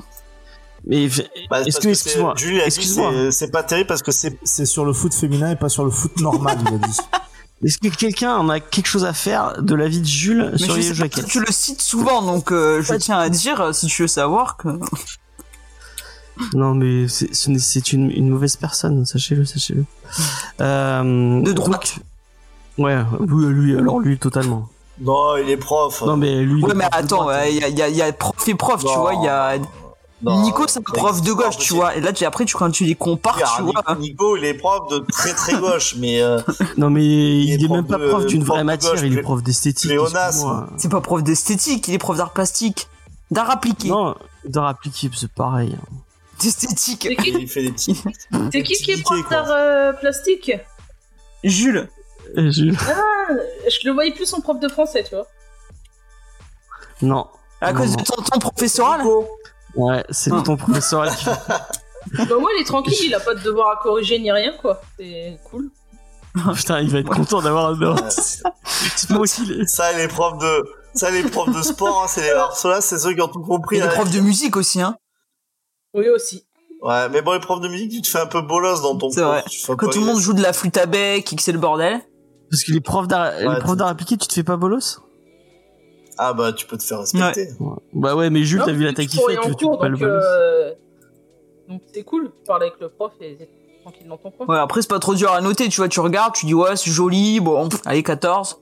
[0.86, 1.08] mais
[1.50, 3.30] Bah, excuse-moi, Julie a dit excuse-moi.
[3.32, 6.18] c'est- pas terrible parce que c'est sur le foot féminin et pas sur le foot
[6.20, 6.98] normal, il a dit.
[7.64, 10.58] est-ce que quelqu'un en a quelque chose à faire de la vie de Jules Mais
[10.58, 13.28] sur je Yellow sais pas, Jacket tu le cites souvent, donc euh, je tiens à
[13.28, 14.68] dire, euh, si tu veux savoir, que...
[16.54, 19.84] Non, mais c'est une, une mauvaise personne, sachez-le, sachez-le.
[20.60, 21.94] Euh, De droite.
[22.78, 22.96] donc- ouais,
[23.26, 24.68] lui, alors lui, totalement.
[25.00, 26.02] Non, il est prof.
[26.02, 26.62] Non, mais lui.
[26.64, 29.14] Ouais, mais attends, il y, a, y a- y a prof et prof, tu vois,
[29.14, 29.58] il y a...
[30.22, 32.70] Non, Nico, c'est un prof de gauche, tu vois, et là, tu, après, tu, quand
[32.70, 33.74] tu les compares, tu vois...
[33.74, 36.40] Nico, Nico, il est prof de très très gauche, mais euh,
[36.78, 39.92] Non, mais il, est même pas prof d'une vraie matière, gauche, il est prof d'esthétique.
[40.78, 42.88] C'est pas prof d'esthétique, il est prof d'art plastique.
[43.30, 43.88] D'art appliqué.
[43.88, 44.14] Non,
[44.46, 45.76] d'art appliqué, c'est pareil.
[46.40, 47.06] D'esthétique.
[47.08, 48.02] C'est qui, il fait des petits.
[48.52, 50.52] c'est qui qui est prof d'art euh, plastique?
[51.44, 51.88] Jules.
[52.36, 52.76] Jules.
[52.88, 53.32] Ah,
[53.68, 55.26] Je le voyais plus en prof de français, tu vois.
[57.02, 57.26] Non.
[57.60, 57.96] À Non, cause non.
[57.96, 59.02] de ton temps professoral?
[59.74, 60.42] Ouais, c'est Ah.
[60.44, 61.26] ton professeur qui
[62.28, 64.80] Bah, moi, il est tranquille, il a pas de devoir à corriger ni rien, quoi.
[64.98, 65.70] C'est cool.
[66.54, 67.74] Putain, il va être content d'avoir un
[69.48, 70.64] les- ça, les profs de,
[70.94, 73.40] ça, les profs de sport, hein, c'est les, alors ceux-là, c'est ceux qui ont tout
[73.42, 73.76] compris.
[73.76, 73.88] Il est hein.
[73.88, 74.96] prof de musique aussi, hein.
[75.94, 76.46] Oui, aussi.
[76.82, 79.10] Ouais, mais bon, les profs de musique, tu te fais un peu bolos dans ton
[79.10, 79.42] C'est vrai.
[79.78, 82.02] Quand tout le monde joue de la flûte à bec et que c'est le bordel.
[82.50, 84.56] Parce que les profs d'art, les Ouais, profs tu- d'art appliqué, tu te fais pas
[84.56, 85.00] bolos?
[86.18, 87.48] Ah bah, tu peux te faire respecter.
[87.60, 87.76] Ouais.
[87.92, 89.96] Bah ouais, mais Jules, t'as vu la taille tu qu'il fait, tu, cours, pas le
[89.98, 90.72] donc, euh,
[91.68, 93.48] Donc c'est cool, tu parles avec le prof et t'es
[93.82, 94.46] tranquille dans ton coin.
[94.46, 96.76] Ouais, après, c'est pas trop dur à noter, tu vois, tu regardes, tu dis, ouais,
[96.76, 98.58] c'est joli, bon, allez, 14.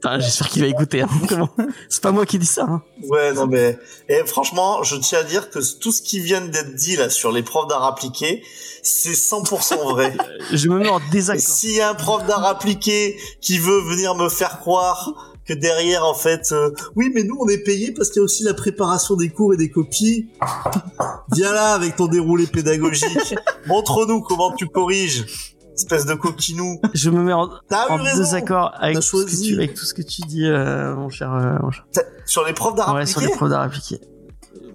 [0.00, 1.02] Putain, j'espère qu'il va écouter.
[1.02, 1.08] Hein.
[1.88, 2.62] C'est pas moi qui dis ça.
[2.62, 2.82] Hein.
[3.08, 3.76] Ouais, non mais
[4.08, 7.32] et franchement, je tiens à dire que tout ce qui vient d'être dit là sur
[7.32, 8.44] les profs d'art appliqué,
[8.82, 10.16] c'est 100% vrai.
[10.52, 11.42] Je me mets en désaccord.
[11.42, 16.04] s'il y a un prof d'art appliqué qui veut venir me faire croire que derrière
[16.04, 18.54] en fait, euh, oui mais nous on est payé parce qu'il y a aussi la
[18.54, 20.28] préparation des cours et des copies.
[21.32, 23.34] Viens là avec ton déroulé pédagogique.
[23.66, 25.56] Montre-nous comment tu corriges.
[25.78, 26.80] Espèce de coquinou.
[26.92, 27.48] Je me mets en,
[27.88, 31.08] en désaccord avec tout, ce que tu, avec tout ce que tu dis, euh, mon
[31.08, 31.32] cher.
[31.32, 31.86] euh, mon cher.
[31.92, 34.00] T'as- Sur les profs d'art Ouais, sur les profs d'art appliqué.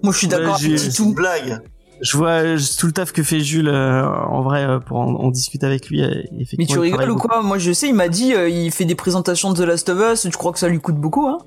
[0.02, 1.60] Moi, je suis d'accord avec C'est une blague.
[2.00, 2.40] Je vois
[2.78, 5.88] tout le taf que fait Jules euh, en vrai euh, pour en, en discuter avec
[5.88, 6.02] lui.
[6.02, 7.42] euh, effectivement, Mais tu rigoles ou quoi?
[7.42, 9.98] Moi, je sais, il m'a dit, euh, il fait des présentations de The Last of
[10.12, 11.38] Us, tu crois que ça lui coûte beaucoup, hein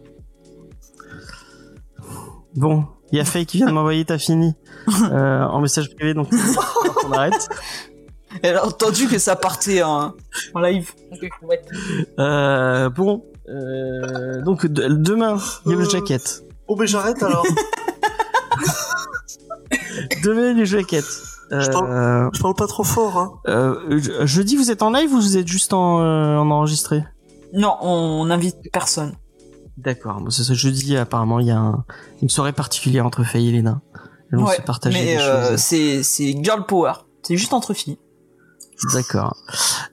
[2.56, 4.54] Bon, il y a Faye qui vient de m'envoyer t'as fini
[5.12, 6.30] euh, en message privé donc
[7.06, 7.50] on arrête.
[8.44, 10.14] Elle a entendu que ça partait en,
[10.54, 10.92] en live.
[12.20, 15.90] Euh, bon, euh, donc de- demain il y a le Euh.
[15.90, 16.44] jacket.
[16.68, 17.46] Oh mais j'arrête alors.
[20.24, 21.04] Demain le jacket.
[21.52, 23.18] Je t'en- Euh, Je parle pas trop fort.
[23.18, 23.32] Hein.
[23.48, 27.04] euh, je- jeudi vous êtes en live ou vous êtes juste en, euh, en enregistré?
[27.54, 29.14] Non, on n'invite personne.
[29.78, 30.20] D'accord.
[30.22, 31.86] Bon, c'est ce jeudi apparemment il y a un-
[32.22, 33.80] une soirée particulière entre Faye et Léna.
[34.32, 35.60] Elles vont Ouais, se partager mais des euh, choses.
[35.60, 36.94] c'est c'est girl power.
[37.24, 37.98] C'est juste entre filles.
[38.94, 39.36] D'accord.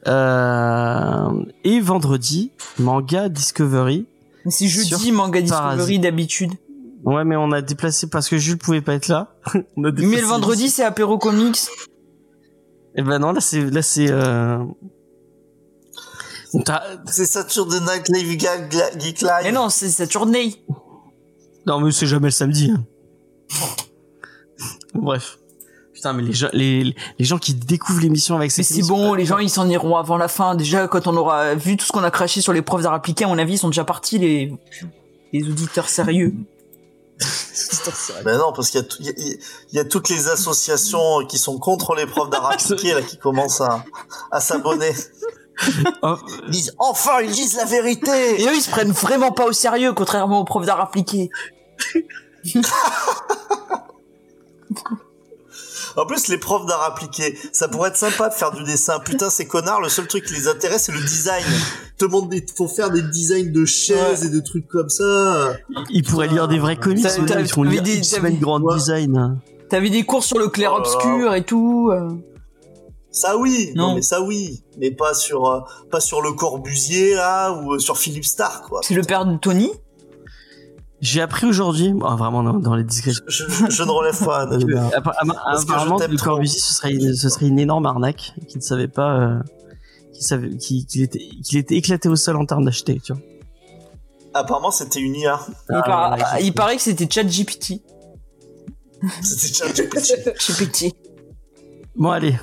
[0.06, 1.28] Euh,
[1.64, 4.06] et vendredi, manga Discovery.
[4.44, 5.40] Mais c'est jeudi manga.
[5.40, 6.52] Discovery d'habitude.
[7.04, 9.34] Ouais, mais on a déplacé parce que Jules pouvait pas être là.
[9.76, 11.58] on a déplacé Mais le vendredi, c'est apéro comics.
[12.96, 14.10] Eh ben non, là c'est là c'est.
[14.10, 14.58] Euh...
[17.06, 19.30] C'est Saturday Night Live Geek Live.
[19.42, 20.54] Mais non, c'est Saturday.
[21.66, 22.70] Non, mais c'est jamais le samedi.
[22.70, 22.84] hein.
[24.94, 25.38] Bref.
[26.04, 29.14] Putain, mais les gens, les, les gens qui découvrent l'émission avec Mais cette c'est bon,
[29.14, 30.54] les gens ils s'en iront avant la fin.
[30.54, 33.24] Déjà, quand on aura vu tout ce qu'on a craché sur les profs d'art appliqué,
[33.24, 34.52] à mon avis, ils sont déjà partis les,
[35.32, 36.34] les auditeurs sérieux.
[38.22, 39.38] Ben non, parce qu'il y, a tout- il
[39.72, 43.16] y, y a toutes les associations qui sont contre les profs d'art appliqué là qui
[43.16, 43.82] commencent à,
[44.30, 44.92] à s'abonner.
[46.02, 46.16] Oh,
[46.48, 48.42] Ils disent enfin ils disent la vérité.
[48.42, 51.30] Et eux, ils se prennent vraiment pas au sérieux, contrairement aux profs d'art appliqué.
[55.96, 58.98] En plus les profs d'art appliqué, ça pourrait être sympa de faire du dessin.
[59.00, 61.44] Putain ces connards, le seul truc qui les intéresse c'est le design.
[61.98, 65.54] Te demande des, faut faire des designs de chaises et de trucs comme ça.
[65.90, 67.04] ils pourraient lire des vrais comics.
[67.04, 68.74] Ils font t'avais lire des- grand Ouais.
[68.76, 69.40] design.
[69.68, 71.90] T'avais des cours sur le clair Oh et tout.
[71.92, 72.08] euh.
[73.10, 73.88] Ça oui, non.
[73.90, 73.94] Non.
[73.94, 77.96] mais ça oui, mais pas sur euh, pas sur le Corbusier là ou euh, sur
[77.96, 78.80] Philippe Starr quoi.
[78.82, 79.70] C'est le père de Tony.
[81.04, 84.46] J'ai appris aujourd'hui, vraiment dans, dans les discussions, Je, je- je ne relève pas.
[84.56, 86.30] Que apparemment le trop.
[86.30, 89.38] Corbusier ce serait une, ce serait une énorme arnaque, qu'il ne savait pas, euh,
[90.14, 93.20] qu'il savait, qu'il qu'il était, qu'il était éclaté au sol en termes d'acheter, tu vois.
[94.32, 95.40] Apparemment c'était une IA.
[95.48, 97.82] Il, Ah, par- ouais, il paraît que c'était ChatGPT.
[99.22, 100.24] C'était ChatGPT.
[100.88, 100.94] GPT.
[101.96, 102.34] Bon allez,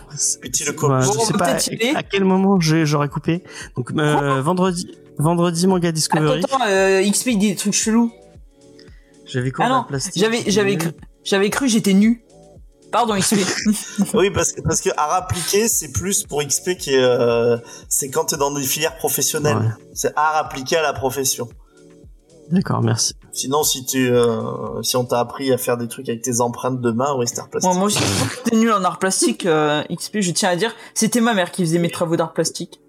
[0.41, 1.13] Petit le Corbusier.
[1.19, 1.57] je sais pas
[1.97, 3.43] à, quel moment j'aurais coupé.
[3.75, 4.87] Donc euh, vendredi,
[5.17, 6.43] vendredi manga Discovery.
[6.43, 8.11] Attends, attends, euh, XP il dit des trucs chelous.
[9.31, 10.91] J'avais quoi Ah non, j'avais, j'avais cru,
[11.23, 12.25] j'avais cru j'étais nu.
[12.91, 13.37] Pardon XP.
[14.13, 17.57] Oui, parce que, parce que art appliqué, c'est plus pour XP qui est, euh,
[17.87, 19.57] c'est quand t'es dans des filières professionnelles.
[19.57, 19.85] Ouais.
[19.93, 21.47] C'est art appliqué à la profession.
[22.49, 23.13] D'accord, merci.
[23.31, 26.81] Sinon, si tu, euh, si on t'a appris à faire des trucs avec tes empreintes
[26.81, 27.71] de main, oui, c'est art plastique.
[27.71, 30.49] Bon, moi aussi, je trouve que t'es nul en art plastique, euh, XP, je tiens
[30.49, 30.75] à dire.
[30.93, 32.81] C'était ma mère qui faisait mes travaux d'art plastique.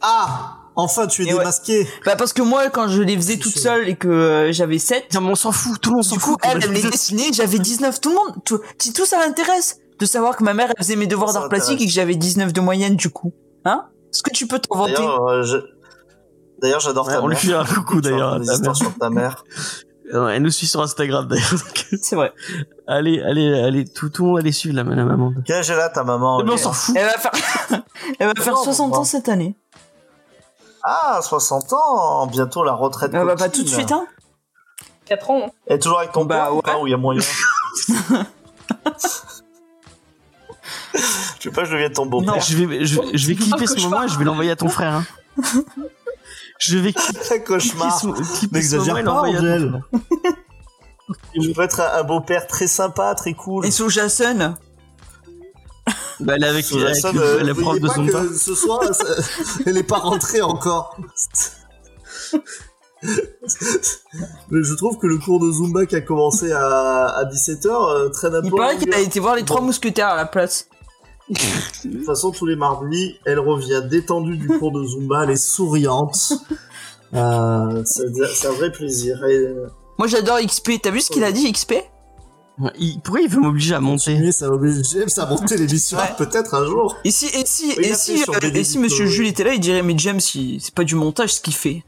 [0.00, 0.61] Ah!
[0.76, 1.38] Enfin, tu es Et ouais.
[1.40, 1.86] démasqué.
[2.06, 3.60] Bah, parce que moi, quand je les faisais toute sûr.
[3.62, 6.16] seule et que euh, j'avais 7, Non, mais on s'en fout, tout le monde s'en
[6.16, 6.40] du coup, fout.
[6.44, 10.06] elle, elle les dessinait, j'avais 19, tout le monde, tout, si tout ça l'intéresse, de
[10.06, 12.60] savoir que ma mère, elle faisait mes devoirs d'art plastique et que j'avais 19 de
[12.60, 13.32] moyenne, du coup.
[13.64, 13.84] Hein?
[14.12, 14.94] Est-ce que tu peux t'en vanter?
[14.94, 15.56] D'ailleurs, euh, je-
[16.60, 17.40] D'ailleurs, j'adore Ouais, ta on lui mère.
[17.42, 18.40] fait un coucou d'ailleurs.
[18.44, 18.76] ta mère.
[18.76, 19.44] sur ta mère.
[20.12, 21.54] Elle nous suit sur Instagram d'ailleurs.
[22.02, 22.32] C'est vrai.
[22.86, 25.32] allez, allez, allez, tout, tout le monde allez suivre la, la maman.
[25.46, 26.42] Quel âge elle a, ta maman?
[26.44, 26.94] Mais on s'en fout.
[26.98, 27.30] Elle va faire,
[28.18, 28.96] elle va faire Non, 60 bon.
[28.98, 29.56] ans cette année.
[30.84, 32.26] Ah, 60 ans.
[32.26, 33.12] Bientôt la retraite.
[33.14, 34.06] Elle va pas tout de suite, hein?
[35.06, 35.42] 4 ans.
[35.46, 35.50] hein.
[35.66, 36.62] Elle est toujours avec ton Bah, père ou ouais.
[36.62, 37.20] pas, où il y a moyen?
[41.40, 42.38] Je veux pas que je devienne ton beau Non.
[42.38, 43.90] Je vais, je, je vais clipper ce cauchemar.
[43.90, 44.94] moment et je vais l'envoyer à ton frère.
[44.94, 45.04] Hein.
[46.58, 48.00] Je vais clipper Cauchemar.
[48.52, 49.82] N'exagère et pas, l'envoyer à ton Angèle.
[49.90, 50.32] frère.
[51.34, 53.66] Je peux être un, un beau-père très sympa, très cool.
[53.66, 54.54] Et sous Jason,
[56.20, 58.20] Bah, elle est avec, avec euh, la prof de pas Zumba.
[58.26, 59.04] que ce soir, ça-
[59.66, 60.96] elle est pas rentrée encore.
[64.50, 68.34] Mais je trouve que le cours de Zumba qui a commencé à, à 17h traîne
[68.34, 68.56] un il peu.
[68.56, 69.46] en paraît qu'elle a été voir les Bon.
[69.46, 70.68] trois mousquetaires à la place.
[71.28, 75.36] De toute façon, tous les mardis, elle revient détendue du cours de Zumba, elle est
[75.36, 76.32] souriante.
[77.14, 78.04] Euh, c'est
[78.34, 79.22] c'est un vrai plaisir.
[79.24, 79.66] Et, euh,
[79.98, 81.74] Moi j'adore XP, t'as vu ce qu'il a dit XP
[82.78, 86.04] il- pourquoi il veut m'obliger à monter ça va obliger James à monter l'émission Ouais.
[86.18, 86.96] peut-être un jour.
[87.04, 89.06] Et si, et si, et si, euh, et si Monsieur.
[89.06, 91.82] Jules était là, il dirait mais James, c'est pas du montage ce qu'il fait.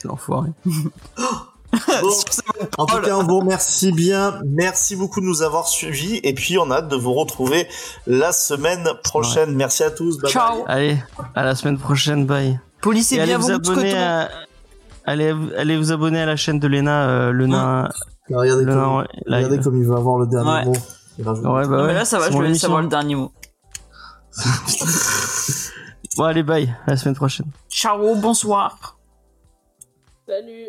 [0.00, 0.50] Quel enfoiré.
[2.00, 2.08] Bon,
[2.78, 4.40] En tout cas, on vous remercie bien.
[4.46, 6.20] Merci beaucoup de nous avoir suivis.
[6.22, 7.66] Et puis, on a hâte de vous retrouver
[8.06, 9.54] la semaine prochaine.
[9.54, 10.16] Merci à tous.
[10.18, 10.64] Bye Ciao.
[10.64, 10.66] bye.
[10.68, 10.96] Allez,
[11.34, 12.58] à la semaine prochaine, bye.
[12.80, 14.30] Polissez Et allez bien vous vos abonner à...
[15.04, 17.90] Allez, allez vous abonner à la chaîne de Lena, euh, le nain.
[18.28, 20.64] Regardez, Le comme, regardez comme il va avoir le dernier Ouais.
[20.64, 20.72] mot.
[21.18, 22.68] Il Ouais, bah mais là ça va, je vais émission.
[22.68, 23.32] avoir le dernier mot.
[26.16, 26.74] Bon, allez, bye.
[26.86, 27.50] À la semaine prochaine.
[27.68, 28.98] Ciao, bonsoir.
[30.26, 30.68] Salut.